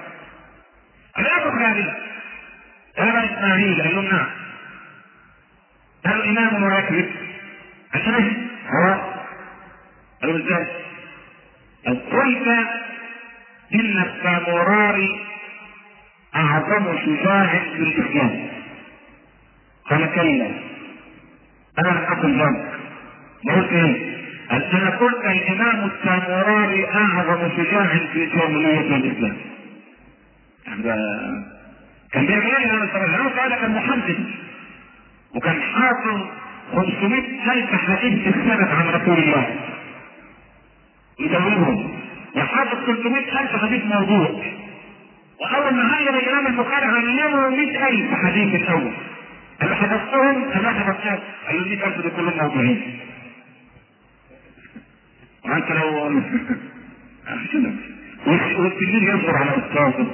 الامام 1.18 1.48
البخاري 1.48 1.94
قال 2.98 3.16
اسماعيل 3.30 3.82
قال 3.82 3.94
لهم 3.94 4.04
نعم. 4.04 4.26
قالوا 6.06 6.24
إمام 6.24 6.60
مراكب 6.62 7.10
عشان؟ 7.94 8.46
هو. 8.66 9.00
قالوا 10.22 10.38
إزاي؟ 10.38 10.66
قلت 11.86 12.48
إن 13.74 14.02
الساموراري 14.02 15.20
أعظم 16.36 16.98
شجاع 16.98 17.46
في 17.46 17.82
الإسلام. 17.82 18.48
قال 19.94 20.14
كلا 20.14 20.50
أنا 21.78 21.88
لم 21.88 21.96
أقل 21.96 22.32
ذلك 22.32 23.56
قلت 23.56 23.72
إيه؟ 23.72 24.14
قال 24.50 24.62
أنا 24.62 24.90
قلت 24.90 25.24
الامام 25.24 25.90
الساموراري 25.90 26.86
أعظم 26.86 27.48
شجاع 27.56 27.86
في 28.12 28.26
جاهليه 28.26 28.96
الإسلام. 28.96 29.36
كان 32.12 32.26
بيعمل 32.26 32.46
إيه 32.46 32.64
الامام 32.64 32.82
الساموراري؟ 32.82 33.40
هذا 33.40 33.56
كان 33.56 33.74
محدث 33.74 34.16
وكان 35.34 35.62
حافظ 35.62 36.20
500 36.72 37.52
ألف 37.52 37.74
حديث 37.74 38.28
في 38.28 38.50
عن 38.52 38.88
رسول 38.88 39.18
الله. 39.18 39.46
يدونهم. 41.20 41.94
وحافظ 42.36 42.78
300 42.86 43.40
ألف 43.40 43.56
حديث 43.56 43.84
موضوع. 43.84 44.42
وأول 45.40 45.74
ما 45.74 45.96
هاجر 45.96 46.18
الإمام 46.18 46.46
البخاري 46.46 46.86
علمه 46.86 47.48
100 47.48 47.88
ألف 47.88 48.14
حديث 48.14 48.54
الأول. 48.54 48.92
أنا 49.64 49.74
حفظتهم 49.74 50.44
أنا 50.52 50.70
حفظتهم 50.70 51.18
له 51.52 51.60
100 51.64 51.86
ألف 51.86 52.00
دول 52.00 52.10
كلهم 52.10 52.36
موضوعين 52.38 52.98
وأنت 55.44 55.70
لو 55.70 55.98
والتلميذ 58.58 59.02
يصبر 59.14 59.36
على 59.36 59.50
أستاذه 59.50 60.06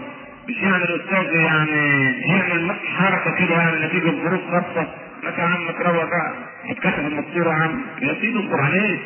مش 0.49 0.57
يعني 0.57 0.85
الأستاذ 0.85 1.35
يعني 1.35 1.81
يعمل 2.29 2.77
حركة 2.99 3.31
كده 3.47 3.55
يعني 3.57 3.87
نتيجة 3.87 4.11
ظروف 4.11 4.41
خاصة. 4.51 4.89
مثلا 5.23 5.45
عمك 5.45 5.81
روى 5.81 6.07
بقى 6.07 6.35
اتكتب 6.71 7.07
المصير 7.07 7.49
عم 7.49 7.81
يا 8.03 8.15
سيدي 8.21 8.39
اصبر 8.39 8.61
عليه. 8.61 8.99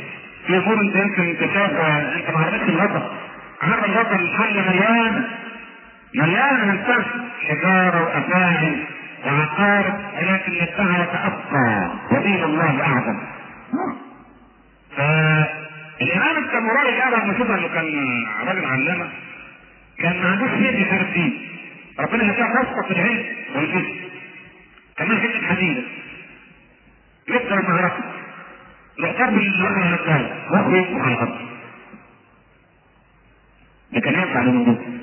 في 0.46 0.56
امور 0.56 0.80
انت 0.80 0.96
يمكن 0.96 1.22
انت 1.22 1.38
شايفها 1.40 2.16
انت 2.16 2.30
ما 2.30 2.38
عرفتش 2.44 2.68
الوطن 2.68 3.02
عارف 3.62 3.84
الوطن 3.84 4.14
الحل 4.20 4.54
مليان. 4.68 5.24
مليان 6.14 6.68
من 6.68 6.78
فرش 6.84 7.04
حجاره 7.48 8.04
وافاعي 8.04 8.76
وعقارب 9.26 9.94
ولكن 10.16 10.52
الدعوة 10.52 11.26
أبقى 11.26 11.90
ودين 12.12 12.44
الله 12.44 12.82
أعظم. 12.82 13.18
فالإمام 14.96 16.44
الساموراي 16.44 17.00
قال 17.00 17.12
لما 17.12 17.38
شوف 17.38 17.50
إنه 17.50 17.68
كان 17.68 18.24
راجل 18.46 18.64
علامة 18.64 19.08
كان 19.98 20.22
ما 20.22 20.28
عندوش 20.28 20.50
شيء 20.50 20.82
يحارب 20.82 21.06
فيه. 21.06 21.32
ربنا 22.00 22.24
يديها 22.24 22.54
خاصة 22.54 22.82
في 22.88 22.90
العلم 22.90 23.24
والجسم. 23.54 23.94
كمان 24.96 25.20
حتة 25.20 25.46
حديدة. 25.46 25.82
يقدر 27.28 27.60
المعركة. 27.60 28.04
يعتبر 28.98 29.26
بالله 29.30 29.94
الرجال 29.94 30.30
وهو 30.50 31.00
على 31.02 31.14
الأرض. 31.14 31.38
لكن 33.92 34.14
ينفع 34.14 34.42
للوجود. 34.42 35.00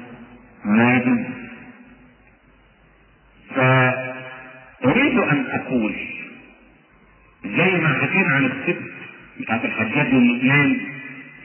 لازم 0.65 1.25
فأريد 4.83 5.19
أن 5.19 5.45
أقول 5.51 5.95
زي 7.45 7.77
ما 7.77 7.89
حكينا 8.01 8.35
عن 8.35 8.45
الست 8.45 8.77
بتاعت 9.39 9.65
الحجاج 9.65 10.13
والاثنين 10.13 10.79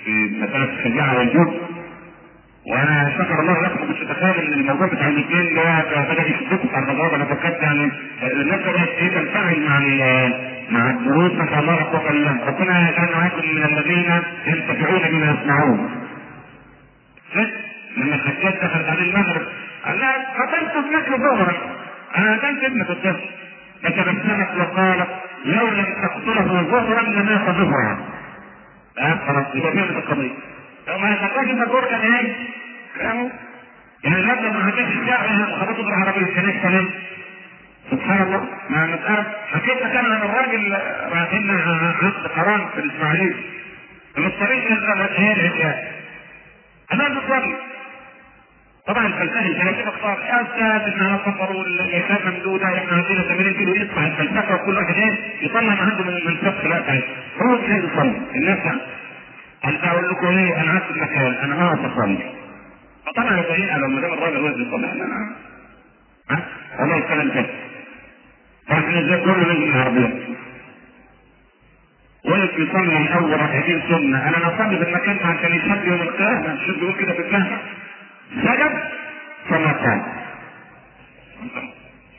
في 0.04 0.10
مسألة 0.40 0.78
الشجاعة 0.78 1.18
والجود. 1.18 1.60
وأنا 2.66 3.12
شكر 3.18 3.40
الله 3.40 3.62
لكم 3.62 3.90
مش 3.90 4.00
متخيل 4.02 4.52
إن 4.52 4.60
الموضوع 4.60 4.86
بتاع 4.86 5.08
الاثنين 5.08 5.54
ده 5.54 5.84
بدأ 6.12 6.22
يشدكم 6.28 6.68
على 6.72 6.92
الموضوع 6.92 7.16
أنا 7.16 7.24
فكرت 7.24 7.62
يعني 7.62 7.90
الناس 8.22 8.60
بدات 8.60 8.88
إيه 8.88 9.08
تنفعل 9.08 9.60
مع 9.68 9.78
مع 10.70 10.90
الدروس 10.90 11.32
ما 11.32 11.46
شاء 11.50 11.60
الله 11.60 11.74
الا 11.80 12.08
بالله 12.08 12.46
ربنا 12.46 12.88
يجعلنا 12.90 13.16
معاكم 13.18 13.48
من 13.54 13.62
الذين 13.64 14.22
ينتفعون 14.46 15.00
بما 15.10 15.30
يسمعون. 15.40 15.90
لما 17.96 18.14
الحجاج 18.14 18.54
دخلت 18.62 18.88
عليه 18.88 19.02
المغرب 19.02 19.42
قال 19.84 19.98
لها 20.00 20.14
قتلت 20.42 20.70
ابنك 20.76 21.20
ظهرا 21.20 21.76
أنا 22.18 22.36
قتلت 22.36 22.64
ابنك 22.64 22.90
الطفل 22.90 23.24
فتبسمت 23.82 24.48
وقالت 24.58 25.08
لو 25.44 25.66
لم 25.68 25.84
تقتله 26.02 26.62
ظهرا 26.62 27.02
لمات 27.02 27.44
ظهرا. 27.56 27.98
آه 28.98 29.18
خلاص 29.26 29.46
يبقى 29.54 29.72
فهمت 29.72 29.90
القضية 29.90 30.30
لو 30.88 30.98
ما 30.98 31.14
قتلتش 31.26 31.50
الظهر 31.62 31.84
كان 31.90 32.00
إيه؟ 32.00 32.32
يعني 34.04 34.20
النبي 34.20 34.50
ما 34.58 34.66
حكاش 34.66 34.88
الشعر 35.02 35.28
خبطه 35.60 35.82
بالعربية 35.82 36.34
كان 36.34 36.48
إيش 36.48 36.62
كمان؟ 36.62 36.88
سبحان 37.90 38.22
الله. 38.22 38.44
ما 38.70 38.86
مسألة 38.86 39.24
حكيت 39.52 39.78
كان 39.78 40.04
عن 40.04 40.22
الراجل 40.22 40.76
رايحين 41.12 41.50
عقد 41.50 42.26
قران 42.36 42.66
في 42.74 42.80
الإسماعيلية. 42.80 43.34
المضطرين 44.18 44.62
كان 44.64 45.08
هي 45.16 45.32
العشاء 45.32 45.92
أنا 46.92 47.08
بصلي 47.08 47.54
طبعا 48.86 49.06
الفلاسفه 49.06 49.88
اختار 49.88 50.18
يا 50.28 50.42
أستاذ 50.42 50.92
إحنا 50.92 51.20
سفر 51.26 51.56
والحساب 51.56 52.32
ممدودة 52.34 52.66
إحنا 52.66 52.92
عندنا 52.92 53.22
80 53.22 53.52
كيلو 53.54 53.74
يطلع 53.74 54.06
الفلسفه 54.06 54.54
وكل 54.54 54.76
واحد 54.76 54.94
إيه؟ 54.94 55.16
يطلع 55.46 55.60
ما 55.60 55.72
عنده 55.82 56.04
من 56.04 56.12
من 56.26 56.36
فقه 56.36 56.68
لا 56.68 56.80
تعيش 56.80 57.04
هو 57.42 57.50
عايز 57.70 57.84
يصلي 57.84 58.20
الناس 58.36 58.58
أنا 59.64 59.90
أقول 59.90 60.08
لكم 60.10 60.26
إيه؟ 60.26 60.60
أنا 60.60 60.70
عارف 60.72 60.90
المكان. 60.90 61.34
أنا 61.34 61.64
هقف 61.64 61.84
اصلي 61.98 62.18
فطبعا 63.06 63.40
الدليل 63.40 63.68
لما 63.80 64.00
دام 64.00 64.12
الراجل 64.12 64.36
هو 64.36 64.46
اللي 64.46 64.68
يصلي 64.68 64.92
أنا 64.92 65.34
ها؟ 66.30 66.42
والله 66.80 66.96
الكلام 66.98 67.30
كده 67.30 67.46
فاحنا 68.68 69.00
إزاي 69.00 69.20
كل 69.20 69.30
نجم 69.30 69.62
العربية. 69.74 70.14
ولد 72.24 72.50
يصلي 72.58 72.98
من 72.98 73.08
أول 73.08 73.32
ركعتين 73.32 73.82
سنه 73.88 74.28
أنا 74.28 74.36
أصلي 74.54 74.76
في 74.78 74.88
المكان 74.90 75.18
عشان 75.28 75.54
يشهد 75.56 75.84
يوم 75.84 76.02
القيامة. 76.02 76.54
مش 76.54 76.68
يقول 76.68 76.94
كده 76.94 77.12
في 77.12 77.20
الكهف 77.20 77.58
سجد 78.34 78.72
كما 79.48 79.72
قال. 79.72 80.02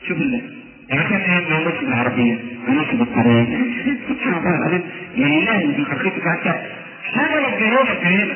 شوف 0.08 0.18
الله 0.18 0.42
يعني 0.88 1.04
كان 1.08 1.20
إيه 1.20 1.48
ما 1.50 1.58
يمشي 1.60 1.84
بالعربية 1.86 2.38
يمشي 2.68 2.96
بالطريق 2.96 3.48
سبحان 4.08 4.34
الله 4.34 4.56
العظيم 4.58 4.82
لله 5.16 5.58
في 5.76 5.84
خلقتك 5.84 6.28
حتى 6.28 6.68
هذا 7.14 7.48
الجنوب 7.48 7.86
الكريمة 7.90 8.34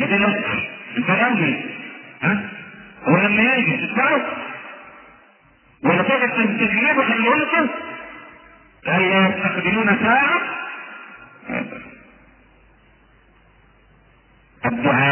ما 0.00 0.06
تنسش 0.06 0.68
أنت 0.98 1.10
راجل 1.10 1.60
ها؟ 2.22 2.50
هو 3.08 3.16
لما 3.16 3.42
يجي 3.54 3.76
تدفعه 3.86 4.22
ولا 5.84 6.02
تقدر 6.02 6.28
تستجيبه 6.28 7.02
خلوته 7.02 7.68
هل 8.86 9.02
يستخدمون 9.02 9.98
ساعة. 10.02 10.40
الدعاء. 14.66 15.09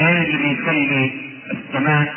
إيه 0.00 0.22
اللي 0.22 0.38
بيخلي 0.38 1.12
السماء 1.50 2.14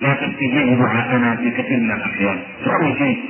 لا 0.00 0.14
تستجيب 0.14 0.78
دعاءنا 0.78 1.36
في 1.36 1.50
كثير 1.50 1.80
من 1.80 1.90
الأحيان. 1.92 2.42
سؤال 2.64 2.98
شيء 2.98 3.24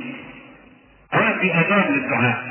هذه 1.13 1.59
آداب 1.59 1.91
للدعاء. 1.91 2.43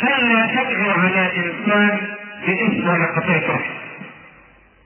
هل 0.00 0.32
لا 0.32 0.46
تدعو 0.46 0.90
على 0.90 1.32
إنسان 1.36 1.98
باسم 2.46 2.88
ولا 2.88 3.06
رحم 3.50 3.72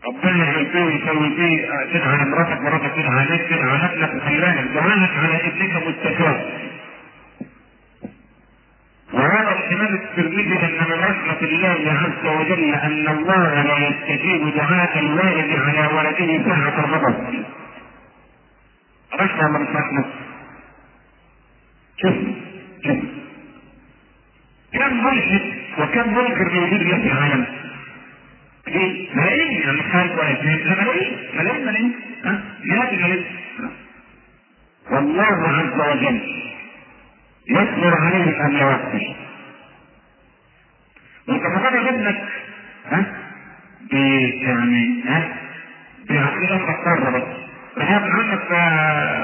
ربنا 0.06 0.44
يعمل 0.44 0.66
ويسوي 0.82 1.30
فيه 1.36 1.66
تدعى 1.92 2.08
على 2.08 2.30
مراتك 2.30 2.92
تدعى 2.96 3.18
عليك 3.20 3.42
تدعى 3.42 3.70
على 3.70 3.84
ابنك 3.84 4.14
وخلانك 4.22 4.70
دعائك 4.74 5.10
على 5.16 5.36
ابنك 5.46 5.86
مستجاب 5.88 6.50
وهذا 9.12 9.52
الإمام 9.58 9.94
الترمذي 9.94 10.58
أن 10.64 10.86
من 10.88 11.04
رحمة 11.04 11.40
الله 11.42 11.92
عز 11.92 12.26
وجل 12.26 12.74
أن 12.74 13.08
الله 13.08 13.62
لا 13.62 13.88
يستجيب 13.88 14.54
دعاء 14.56 14.98
الوالد 14.98 15.60
على 15.60 15.86
ولده 15.86 16.44
ساعة 16.44 16.84
الغضب. 16.84 17.44
رحمة 19.20 19.48
من 19.58 19.66
رحمة. 19.74 20.04
شوف 22.02 22.14
شوف 22.84 22.98
كم 24.72 25.04
ملحد 25.04 25.40
وكم 25.78 26.14
منكر 26.14 26.52
موجود 26.54 26.78
في 26.78 27.12
العالم؟ 27.12 27.46
ملايين 29.14 29.62
يعني 29.62 29.80
عارف 29.94 30.18
ولا 30.18 30.32
اثنين 30.32 30.58
ملايين. 30.66 31.18
ملايين 31.38 31.66
ملايين. 31.66 31.92
ها؟ 32.24 32.42
مئات 32.64 32.92
الملايين 32.92 33.24
والله 34.90 35.48
عز 35.48 35.90
وجل 35.90 36.20
يصبر 37.48 37.94
عليه 38.00 38.44
أن 38.46 38.52
يوفي. 38.52 39.14
وانت 41.28 41.42
مجرد 41.42 41.86
ابنك 41.86 42.22
ها؟ 42.90 43.04
يعني 44.42 45.02
ها 45.08 45.28
بعقيدة 46.10 46.56
مضطره 46.56 47.10
بس 47.10 47.22
فهذا 47.76 48.06
عندك 48.12 48.50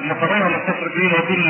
مقرره 0.04 0.46
ولا 0.46 0.59
تصل 0.59 0.88
بيه 0.96 1.09
ويقول 1.09 1.42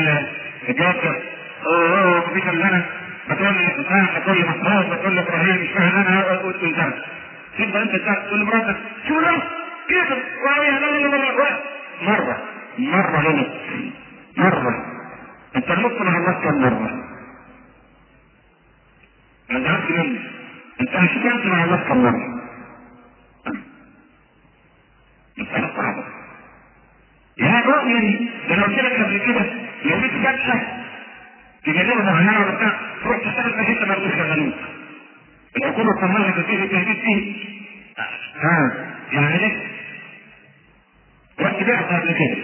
جابر 0.69 1.21
أوه 1.65 2.21
الا 2.49 2.67
أنا 2.67 2.85
بتقول 3.29 3.53
لي 3.53 3.83
فاهم 3.89 4.07
بتقول 4.19 4.37
لي 4.37 4.43
محمود 4.43 4.89
بتقول 4.89 5.15
لي 5.15 5.21
إبراهيم 5.21 5.61
مش 5.61 5.67
فاهم 5.69 5.95
أنا 6.07 6.33
أقول 6.33 6.53
إنت. 6.63 6.93
تبقى 7.59 7.81
أنت 7.83 7.95
تقول 7.95 8.39
لمراتك 8.41 8.75
شو 9.07 9.21
ده؟ 9.21 9.31
كيف؟ 9.87 10.09
لا 10.11 10.79
لا 10.79 11.07
لا 11.07 11.15
لا 11.17 11.59
مرة 12.01 12.37
مرة 12.77 13.19
غلط 13.21 13.47
مرة. 14.37 14.98
انت 15.59 15.71
غلطت 15.71 16.01
مع 16.01 16.17
الله 16.17 16.33
كم 16.43 16.61
مرة؟ 16.61 16.91
تعرفش 19.65 19.91
مني 19.91 20.19
انت 20.81 20.89
اشتغلت 20.95 21.45
مع 21.45 21.63
الله 21.63 21.77
كم 21.89 21.97
مرة؟ 22.03 22.39
مسألة 25.37 25.67
صعبة 25.75 26.03
يا 27.37 27.63
مؤمن 27.67 28.29
ده 28.49 28.55
أنا 28.55 28.63
قلت 28.63 28.79
لك 28.79 28.93
قبل 29.03 29.17
كده 29.17 29.45
لو 29.85 30.01
جيت 30.01 30.11
فجأة 30.11 30.79
تجنبه 31.65 32.03
معينة 32.11 32.39
ولا 32.39 32.55
بتاع 32.55 32.79
تروح 33.03 33.17
تشتغل 33.17 33.53
في 33.53 33.63
حتة 33.63 33.85
ما 33.85 33.95
تشغلوك 33.95 34.53
الحكومة 35.57 35.91
الصناعية 35.91 36.31
تبتدي 36.31 36.67
تهديد 36.67 36.95
فيه 37.01 37.35
ها؟ 38.35 38.85
يعني 39.11 39.37
ليه؟ 39.37 39.67
رحت 41.39 41.63
بعت 41.63 41.85
قبل 42.01 42.11
كده. 42.13 42.43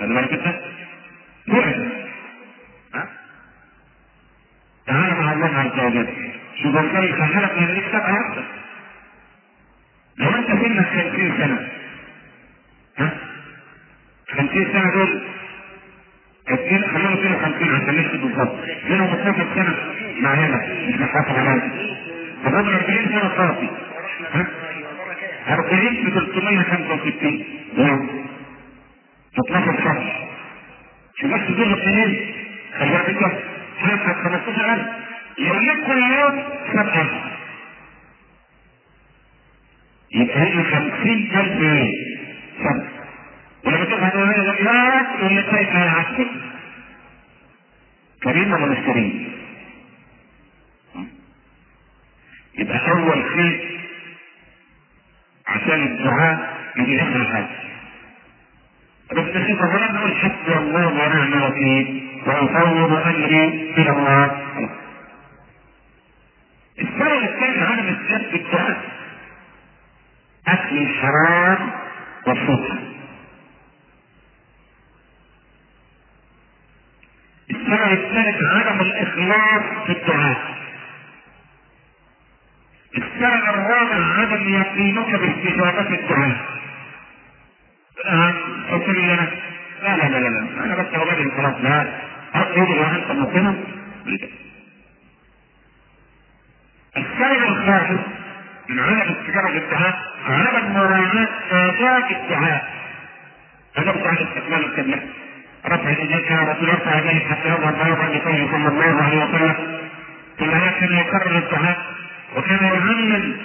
خلي 0.00 0.14
بالك 0.14 0.32
انت 0.32 0.60
بعت 1.48 1.76
تعالى 4.86 5.32
الله 5.32 5.58
عز 5.58 5.84
وجل. 5.84 6.08
شوف 6.62 6.74
ربنا 6.76 7.00
يخليك 7.04 7.58
من 7.58 7.66
ليك 7.74 7.84
سبعة 7.92 8.34
لو 10.18 10.28
أنت 10.30 10.46
سنك 10.48 10.86
50 10.86 11.32
سنة؟ 11.38 11.68
ها؟ 12.98 13.10
50 14.30 14.66
سنة 14.72 14.90
دول 14.92 15.22
اثنين 16.48 16.82
خلينا 16.82 17.12
52 17.14 17.74
عشان 17.74 17.94
نكتب 17.96 18.20
بالظبط 18.20 18.56
منهم 18.90 19.08
12 19.14 19.46
سنة؟ 19.54 19.74
معانا 20.20 20.56
مش 20.88 20.94
محافظ 21.00 21.38
عليها 21.38 21.70
فضل 22.44 22.74
40 22.74 23.08
سنة 23.08 23.36
صافي. 23.36 23.68
ها؟ 24.34 24.46
40 25.48 25.80
في 26.04 26.10
365 26.10 27.44
يوم 27.76 28.26
12 29.48 29.82
شهر 29.84 30.28
شو 31.20 31.28
بس 31.28 31.40
دول 31.56 31.72
الاثنين 31.72 32.32
خلي 32.78 32.90
بالك 32.90 33.24
حتى 33.24 34.14
15000 34.22 34.86
يومين 35.38 35.84
كل 35.86 35.98
يوم 35.98 36.42
سبعة 36.72 37.32
يبقى 40.14 40.38
هي 40.40 40.64
50000 40.64 41.60
إيه؟ 41.60 41.90
سنة 42.62 42.88
ولما 43.64 43.84
تفهم 43.84 44.28
هذا 44.28 44.42
الإمارات 44.52 45.06
اللي 45.22 45.42
كيف 45.42 45.74
يعكس 45.74 46.26
كريم 48.22 48.52
ولا 48.52 48.66
مش 48.66 48.78
كريم؟ 48.86 49.32
يبقى 52.58 52.90
أول 52.90 53.24
شيء 53.36 53.78
عشان 55.46 55.82
الدعاء 55.86 56.56
يجي 56.76 57.02
آخر 57.02 57.24
حاجة 57.32 57.48
بس 59.12 59.36
نسيت 59.36 59.58
فلان 59.58 59.94
نقول 59.94 60.16
حسبي 60.16 60.56
الله 60.58 60.86
ونعم 60.88 61.32
الوكيل 61.32 62.08
وأفوض 62.26 62.92
أمري 62.92 63.44
إلى 63.78 63.90
الله 63.90 64.42
السبب 66.78 67.22
الثاني 67.24 67.60
عدم 67.62 67.88
استجابة 67.88 68.34
الدعاء 68.34 68.80
أكل 70.48 70.78
الحرام 70.78 71.70
والسكر 72.26 72.78
السبب 77.50 77.92
الثالث 77.92 78.42
عدم 78.42 78.80
الإخلاص 78.80 79.62
في 79.86 79.92
الدعاء. 79.92 80.56
السبب 82.96 83.44
الرابع 83.48 84.20
عدم 84.20 84.48
يقينك 84.48 85.10
باستجابة 85.20 85.94
الدعاء. 86.00 86.56
قلت 88.72 88.88
لي 88.88 89.14
أنا 89.14 89.30
لا 89.82 89.96
لا 89.96 90.08
لا 90.08 90.28
لا 90.28 90.64
أنا 90.64 90.74
بس 90.74 90.94
هو 90.94 91.04
خلاص 91.36 91.54
لا. 91.62 92.00
أقول 92.34 92.78
وانت 92.78 93.10
مقيم 93.10 93.64
السبب 96.96 97.42
الخامس 97.48 98.00
من 98.68 98.78
عدم 98.78 99.12
استجابة 99.12 99.56
الدعاء 99.56 100.15
عدم 100.26 100.72
مراعاة 100.72 101.28
آداب 101.52 102.04
الدعاء. 102.10 102.72
آداب 103.76 103.96
الدعاء 103.96 104.22
استقبال 104.22 104.64
القبلة 104.64 105.02
رفع 105.66 105.90
اليدين 105.90 106.20
كان 106.20 106.38
الرسول 106.38 106.68
يرفع 106.68 106.98
يديه 106.98 107.24
حتى 107.26 107.48
يظهر 107.48 107.88
يظهر 107.88 108.12
لقوله 108.14 108.48
صلى 108.50 108.68
الله 108.68 109.02
عليه 109.02 109.24
وسلم. 109.24 109.78
الآيات 110.40 110.74
كان 110.80 110.92
يكرر 110.98 111.38
الدعاء. 111.38 111.78
وكان 112.36 112.64
يعلم 112.64 113.36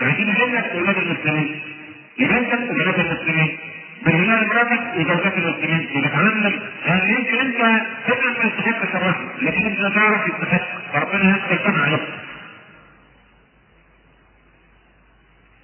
عايزين 0.00 0.30
لك 0.30 0.72
ولاد 0.74 0.96
المسلمين. 0.98 1.60
لبنتك 2.18 2.70
وبنات 2.70 2.98
المسلمين. 2.98 3.58
بالهلال 4.04 4.46
مراتك 4.48 4.80
وزوجات 4.96 5.38
المسلمين. 5.38 5.88
وتتعلم 5.94 6.60
يعني 6.86 7.10
يمكن 7.12 7.38
انت 7.38 7.82
تبقى 8.06 8.28
ما 8.38 8.44
يستحقش 8.44 8.94
الرحمة. 8.94 9.28
لكن 9.42 9.66
انت 9.66 9.94
تعرف 9.94 10.20
يستحق 10.28 10.62
فربنا 10.92 11.36
يسال 11.50 11.80
عليك 11.82 12.00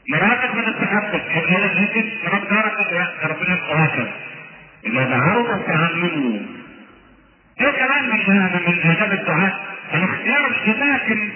مراتك 0.09 0.55
ما 0.55 0.63
تستحقش 0.63 1.21
هي 1.31 1.71
ممكن 1.81 2.11
مرات 2.25 2.91
جارك 2.91 3.15
ربنا 3.25 3.55
يسال 3.55 3.77
هكذا 3.81 4.11
اذا 4.87 5.05
دعوت 5.05 5.67
فعملوا 5.67 6.39
إيه 7.61 7.71
كمان 7.71 8.05
من 8.11 8.19
من 8.85 8.91
اداب 8.91 9.13
الدعاء 9.13 9.65
الاختيار 9.95 10.47
الاماكن 10.67 11.29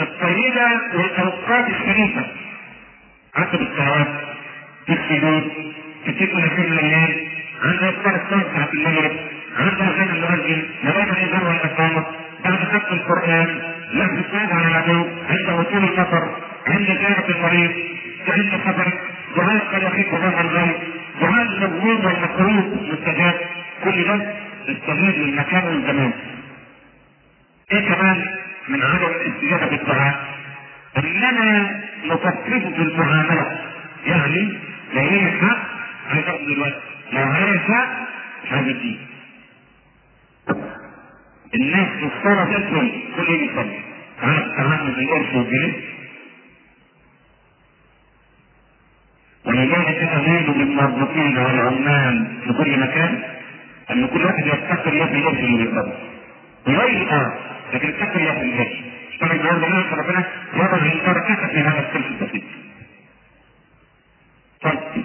الطيبه 0.00 0.70
والاوقات 0.94 1.66
الشريفه 1.70 2.26
عقب 3.36 3.60
الصلوات 3.60 4.08
في 4.86 4.92
السجود 4.92 5.50
تسيب 6.06 6.34
من 6.34 6.48
كل 6.56 6.78
الليل 6.78 7.28
عند 7.64 7.82
افطار 7.82 8.14
الصلاه 8.22 8.42
بتاعت 8.52 8.74
المغرب 8.74 9.12
عند 9.58 9.80
اذان 9.80 10.08
المؤذن 10.16 10.62
لغايه 10.84 11.10
الاذان 11.12 11.42
والاقامه 11.46 12.06
بعد 12.44 12.64
ختم 12.64 12.94
القران 12.94 13.62
لفظ 13.92 14.18
الصلاه 14.18 14.54
على 14.54 14.68
العدو 14.68 15.06
عند 15.30 15.50
وصول 15.60 15.84
المطر 15.84 16.36
عند 16.66 16.86
زياره 16.86 17.30
المريض 17.30 17.72
عند 18.28 18.54
السفر 18.54 18.92
دعاء 19.36 19.58
قد 19.74 19.82
يخيف 19.82 20.10
ظهر 20.14 20.40
الغيب 20.40 20.74
دعاء 21.20 21.42
المظلوم 21.42 22.04
والمكروه 22.06 22.76
مستجاب 22.92 23.40
كل 23.84 24.04
ده 24.04 24.32
استجاب 24.68 25.14
للمكان 25.18 25.64
والزمان 25.66 26.12
إيه 27.72 27.88
كمان 27.88 28.24
من 28.68 28.82
عدم 28.82 29.06
الاستجابه 29.06 29.66
بالدعاء 29.76 30.26
اننا 30.98 31.15
نفكر 32.04 32.60
في 32.60 32.82
المعامله 32.82 33.60
يعني 34.06 34.58
لا 34.94 35.02
هي 35.02 35.30
حق 35.30 35.58
عايز 36.10 36.24
اخد 36.28 36.46
دلوقتي 36.46 36.80
لو 37.12 37.22
عايز 38.52 38.66
اديه 38.68 38.96
الناس 41.54 41.88
في 41.88 42.04
الصلاة 42.16 42.44
كل 43.16 43.30
يوم 43.30 43.72
تعال 44.20 44.52
تعال 44.56 44.84
من 44.84 44.94
القرش 45.02 45.34
والجنيه 45.34 45.72
ولذلك 49.46 49.98
امال 50.02 50.58
للموظفين 50.58 51.38
والعمال 51.38 52.26
في 52.44 52.52
كل 52.52 52.80
مكان 52.80 53.22
أن 53.90 54.06
كل 54.06 54.24
واحد 54.24 54.46
يتقي 54.46 54.90
الله 54.90 55.06
في 55.06 55.14
القرش 55.16 55.38
اللي 55.38 55.56
بيقبضه 55.64 55.92
آه 57.10 57.32
لكن 57.74 57.88
اتقي 57.88 58.16
الله 58.20 58.32
في 58.34 58.42
القرش 58.42 58.76
اشتغل 59.16 59.40
النهارده 59.40 59.68
معاك 59.68 59.92
ربنا 59.92 60.24
وضع 60.54 60.76
البركه 60.76 61.46
في 61.46 61.60
هذا 61.60 61.78
القرش 61.78 62.04
البسيط. 62.06 62.42
طيب. 64.62 65.04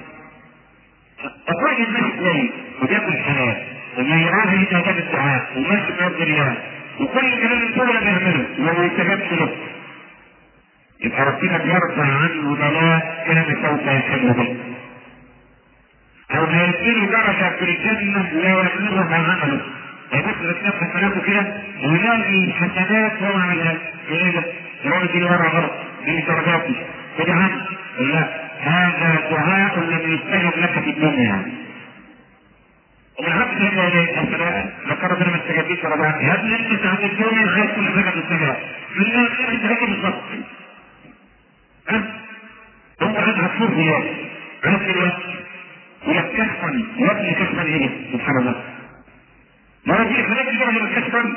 الراجل 1.49 1.91
ماشي 1.93 2.17
كويس 2.19 2.51
وبياكل 2.81 3.17
حلال 3.17 3.63
وبيراعي 3.97 4.67
آداب 4.71 4.97
الدعاء 4.97 5.51
وماشي 5.57 5.91
بيرضي 5.91 6.23
الله 6.23 6.57
وكل 6.99 7.31
كلام 7.41 7.63
الشغل 7.63 7.99
بيعمله 7.99 8.45
وما 8.59 8.85
يستجابش 8.85 9.31
له. 9.31 9.55
يبقى 11.03 11.25
ربنا 11.25 11.57
بيرضى 11.57 12.01
عنه 12.11 12.55
بلاء 12.55 13.23
كان 13.27 13.55
سوف 13.63 13.87
يحل 13.87 14.33
به 14.33 14.55
أو 16.37 16.45
هيديله 16.45 17.05
درجة 17.05 17.55
في 17.59 17.65
الجنة 17.65 18.31
لا 18.31 18.49
يبلغها 18.61 19.15
عمله. 19.41 19.61
يبص 20.13 20.35
لكتاب 20.41 20.73
حسناته 21.01 21.21
كده 21.21 21.53
ويلاقي 21.89 22.53
حسنات 22.53 23.11
ده؟ 24.31 24.43
الراجل 24.85 25.07
دي 25.11 25.23
ورا 25.23 25.47
غلط 25.49 25.71
دي 26.05 26.21
درجاتي 26.21 26.75
كده 27.17 27.33
عنه 27.33 27.65
لا 27.99 28.27
هذا 28.61 29.29
دعاء 29.31 29.79
لم 29.79 30.13
يستجب 30.13 30.59
لك 30.63 30.79
في 30.83 30.89
الدنيا. 30.89 31.45
هنا 33.19 33.45
الاسماء 33.99 34.73
ذكر 34.89 35.15
استجابليش 35.37 35.83
ولا 35.83 35.95
بعد 35.95 36.21
يا 36.21 36.33
ابني 36.33 36.55
انت 36.55 36.83
ساعة 36.83 37.05
الدنيا 37.05 37.51
عايز 37.51 37.69
كل 37.75 37.87
حاجة 38.03 38.09
تستجاب 38.19 38.57
في 38.93 38.99
الآخر 38.99 39.49
أنت 39.53 39.65
هيك 39.65 39.83
بالظبط 39.89 40.21
أنت. 41.91 42.05
عايز 43.01 43.35
هتشوف 43.35 43.71
هي 43.71 43.93
عرفت 44.65 44.89
الوقت 44.89 45.21
ويكتشفن 46.07 46.83
وابني 46.99 47.33
كشفا 47.33 47.61
إيه 47.63 47.89
سبحان 48.13 48.37
الله 48.39 48.55
ما 49.85 49.95
هو 50.01 50.05
حاجات 50.23 50.49
كده 50.55 50.65
من 50.71 50.77
الكشفا 50.77 51.33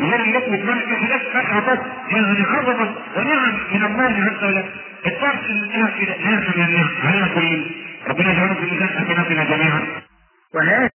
غير 0.00 0.20
بتبان 0.48 0.78
في 0.78 0.96
حاجات 0.96 1.20
فاتحه 1.32 1.76
يعني 2.10 2.44
عظمه 2.44 2.94
ونعم 3.16 3.54
من 3.72 3.84
الله 3.84 4.02
عز 4.04 4.44
وجل. 4.44 4.64
الدرس 5.06 5.44
اللي 5.50 5.66
كده 6.00 6.16
نعم 6.16 6.40
من 6.56 6.64
النعم 6.64 6.88
علينا 7.04 7.26
ربنا 8.08 8.32
يجعلنا 8.32 8.54
في 8.54 8.60
ميزان 8.70 8.88
حسناتنا 8.88 9.44
جميعا. 9.44 9.82
وهذا 10.54 10.89